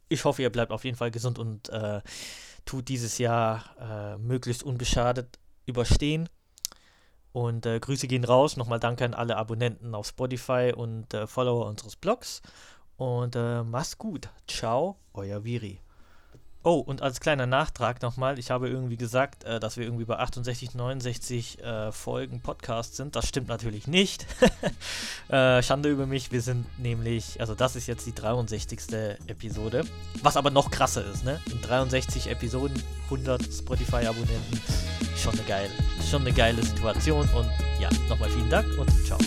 ich 0.08 0.24
hoffe, 0.24 0.42
ihr 0.42 0.50
bleibt 0.50 0.70
auf 0.70 0.84
jeden 0.84 0.96
Fall 0.96 1.10
gesund 1.10 1.38
und 1.38 1.70
äh, 1.70 2.02
tut 2.66 2.88
dieses 2.88 3.18
Jahr 3.18 3.64
äh, 3.80 4.18
möglichst 4.18 4.62
unbeschadet 4.62 5.38
überstehen. 5.66 6.28
Und 7.32 7.64
äh, 7.64 7.80
Grüße 7.80 8.06
gehen 8.08 8.24
raus. 8.24 8.58
Nochmal 8.58 8.80
danke 8.80 9.06
an 9.06 9.14
alle 9.14 9.36
Abonnenten 9.36 9.94
auf 9.94 10.08
Spotify 10.08 10.72
und 10.76 11.14
äh, 11.14 11.26
Follower 11.26 11.66
unseres 11.66 11.96
Blogs. 11.96 12.42
Und 12.96 13.36
äh, 13.36 13.62
mach's 13.62 13.96
gut. 13.96 14.28
Ciao, 14.46 14.98
euer 15.14 15.42
Viri. 15.42 15.80
Oh, 16.64 16.78
und 16.78 17.02
als 17.02 17.18
kleiner 17.18 17.46
Nachtrag 17.46 18.02
nochmal, 18.02 18.38
ich 18.38 18.52
habe 18.52 18.68
irgendwie 18.68 18.96
gesagt, 18.96 19.42
äh, 19.42 19.58
dass 19.58 19.76
wir 19.76 19.84
irgendwie 19.84 20.04
bei 20.04 20.18
68, 20.18 20.74
69 20.74 21.60
äh, 21.60 21.90
Folgen 21.90 22.40
Podcast 22.40 22.94
sind. 22.94 23.16
Das 23.16 23.28
stimmt 23.28 23.48
natürlich 23.48 23.88
nicht. 23.88 24.26
äh, 25.28 25.60
Schande 25.62 25.88
über 25.88 26.06
mich, 26.06 26.30
wir 26.30 26.40
sind 26.40 26.66
nämlich, 26.78 27.40
also 27.40 27.56
das 27.56 27.74
ist 27.74 27.88
jetzt 27.88 28.06
die 28.06 28.14
63. 28.14 28.78
Episode. 29.26 29.84
Was 30.22 30.36
aber 30.36 30.50
noch 30.50 30.70
krasser 30.70 31.04
ist, 31.04 31.24
ne? 31.24 31.40
In 31.50 31.60
63 31.62 32.30
Episoden, 32.30 32.80
100 33.04 33.42
Spotify-Abonnenten. 33.42 34.60
Schon 35.16 35.32
eine 35.34 35.42
geile, 35.42 35.70
schon 36.08 36.22
eine 36.22 36.32
geile 36.32 36.62
Situation. 36.62 37.28
Und 37.30 37.50
ja, 37.80 37.88
nochmal 38.08 38.30
vielen 38.30 38.50
Dank 38.50 38.66
und 38.78 38.88
ciao. 39.04 39.18